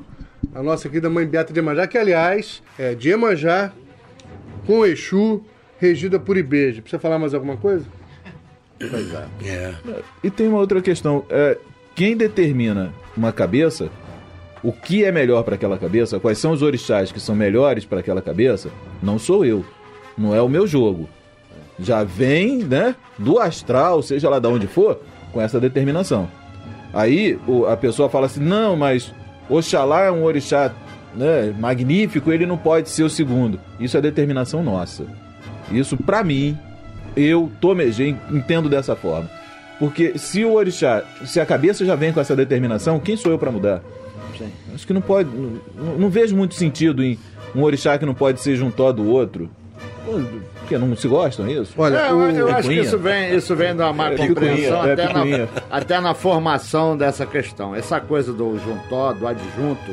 [0.54, 3.72] A nossa querida mãe Beata de Emanjá, que aliás é de Emanjá,
[4.66, 5.42] com Exu,
[5.78, 6.80] regida por Ibeje.
[6.80, 7.84] Precisa falar mais alguma coisa?
[8.78, 9.26] Pois é.
[9.46, 9.74] É.
[10.22, 11.24] E tem uma outra questão.
[11.30, 11.58] É,
[11.94, 13.88] quem determina uma cabeça,
[14.64, 18.00] o que é melhor para aquela cabeça, quais são os orixás que são melhores para
[18.00, 18.70] aquela cabeça,
[19.02, 19.64] não sou eu.
[20.18, 21.08] Não é o meu jogo.
[21.78, 25.00] Já vem, né, do astral, seja lá de onde for,
[25.32, 26.28] com essa determinação.
[26.92, 29.12] Aí o- a pessoa fala assim: não, mas
[29.48, 30.72] Oxalá é um orixá
[31.14, 33.60] né, magnífico, ele não pode ser o segundo.
[33.78, 35.04] Isso é determinação nossa.
[35.70, 36.56] Isso, pra mim,
[37.16, 39.28] eu, Tomegê, entendo dessa forma.
[39.78, 43.38] Porque se o orixá, se a cabeça já vem com essa determinação, quem sou eu
[43.38, 43.82] pra mudar?
[44.74, 45.28] Acho que não pode.
[45.30, 47.18] Não, não vejo muito sentido em
[47.54, 49.48] um orixá que não pode ser juntó do outro.
[50.60, 51.74] Porque não se gostam, é isso?
[51.76, 52.82] Olha, É, eu, o- eu acho que picuinha.
[52.82, 57.24] isso vem, isso vem da má É compreensão é até, na, até na formação dessa
[57.26, 57.74] questão.
[57.74, 59.92] Essa coisa do juntó, do adjunto,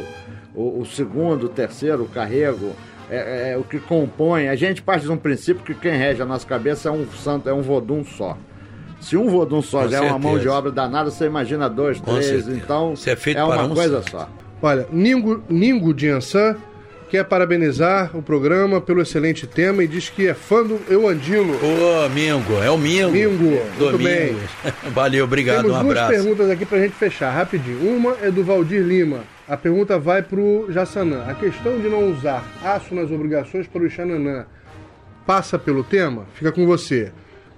[0.56, 2.72] o, o segundo, o terceiro, o carrego,
[3.10, 4.48] é, é o que compõe.
[4.50, 7.48] A gente parte de um princípio que quem rege a nossa cabeça é um santo,
[7.50, 8.38] é um vodum só.
[9.02, 12.00] Se um vodum só Com já é uma mão de obra danada, você imagina dois,
[12.00, 12.26] Com três.
[12.28, 12.54] certeza.
[12.56, 14.30] Então Se é feito uma para um coisa só.
[14.62, 16.56] Olha, Ningo, Ningo de Ansan
[17.10, 21.56] quer parabenizar o programa pelo excelente tema e diz que é fã do Euandilo.
[21.56, 23.12] Ô, Mingo, é o Mingo.
[23.12, 24.38] Mingo, muito bem.
[24.94, 26.12] Valeu, obrigado, Temos um duas abraço.
[26.24, 27.96] perguntas aqui pra gente fechar, rapidinho.
[27.98, 29.22] Uma é do Valdir Lima.
[29.50, 31.26] A pergunta vai pro Jassanã.
[31.28, 34.46] A questão de não usar aço nas obrigações para o Xananã
[35.26, 36.26] passa pelo tema?
[36.36, 37.12] Fica com você.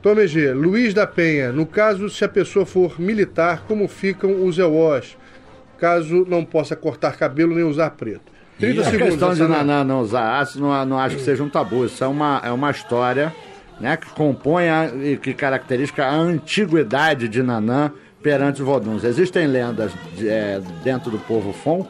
[0.03, 1.51] Tome G, Luiz da Penha.
[1.51, 5.15] No caso, se a pessoa for militar, como ficam os EOS?
[5.79, 8.31] Caso não possa cortar cabelo nem usar preto.
[8.59, 9.07] 30 A segundos.
[9.09, 9.57] questão de Jassanã.
[9.63, 11.85] Nanã não usar aço, não, não acho que seja um tabu.
[11.85, 13.33] Isso é uma, é uma história
[13.79, 17.91] né, que compõe a- e que caracteriza a antiguidade de Nanã
[18.21, 19.03] perante os voduns.
[19.05, 21.87] Existem lendas de- é, dentro do povo Fon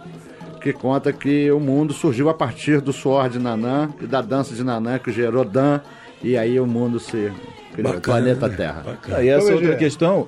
[0.62, 4.56] que conta que o mundo surgiu a partir do suor de Nanã e da dança
[4.56, 5.82] de Nanã que gerou Dan
[6.24, 7.32] e aí o mundo se
[7.74, 8.82] criou, o planeta Terra.
[8.86, 9.18] Bacana.
[9.18, 9.78] Aí essa Então, outra Gê.
[9.78, 10.28] questão.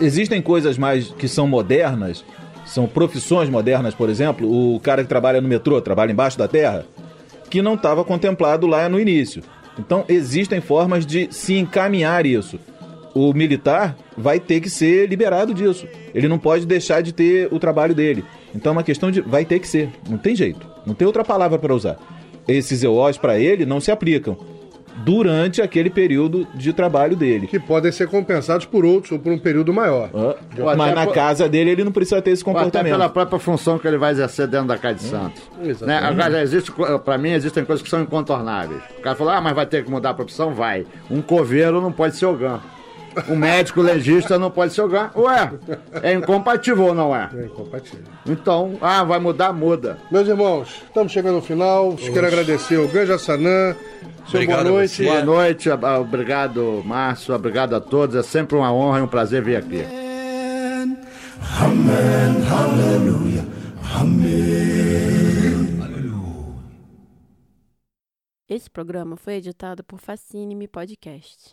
[0.00, 2.24] Existem coisas mais que são modernas,
[2.66, 6.84] são profissões modernas, por exemplo, o cara que trabalha no metrô, trabalha embaixo da terra,
[7.48, 9.42] que não estava contemplado lá no início.
[9.78, 12.58] Então existem formas de se encaminhar isso.
[13.14, 15.86] O militar vai ter que ser liberado disso.
[16.12, 18.24] Ele não pode deixar de ter o trabalho dele.
[18.52, 19.90] Então é uma questão de vai ter que ser.
[20.08, 20.66] Não tem jeito.
[20.84, 21.96] Não tem outra palavra para usar.
[22.48, 24.36] Esses EOs para ele não se aplicam
[24.98, 27.46] durante aquele período de trabalho dele.
[27.46, 30.10] Que podem ser compensados por outros ou por um período maior.
[30.14, 30.36] Ah,
[30.76, 32.92] Mas na por- casa dele ele não precisa ter esse Ou até comportamento.
[32.92, 35.42] pela própria função que ele vai exercer dentro da Casa de Santos.
[35.58, 35.70] Né?
[35.70, 36.04] exatamente.
[36.22, 36.72] Agora, existe,
[37.04, 38.80] pra mim, existem coisas que são incontornáveis.
[38.98, 40.54] O cara falou, ah, mas vai ter que mudar a profissão?
[40.54, 40.86] Vai.
[41.10, 42.60] Um coveiro não pode ser ogã.
[43.28, 45.10] Um médico legista não pode ser ogã.
[45.16, 45.52] Ué,
[46.02, 47.28] é incompatível ou não é?
[47.34, 48.04] É incompatível.
[48.26, 49.98] Então, ah, vai mudar, muda.
[50.10, 51.94] Meus irmãos, estamos chegando ao final.
[51.96, 53.74] Quero agradecer ao Ganja Sanã.
[54.46, 55.04] Boa noite.
[55.04, 58.16] Boa noite, ab- obrigado, Márcio, obrigado a todos.
[58.16, 59.84] É sempre uma honra e um prazer vir aqui.
[68.48, 71.52] Esse programa foi editado por Facine Podcast.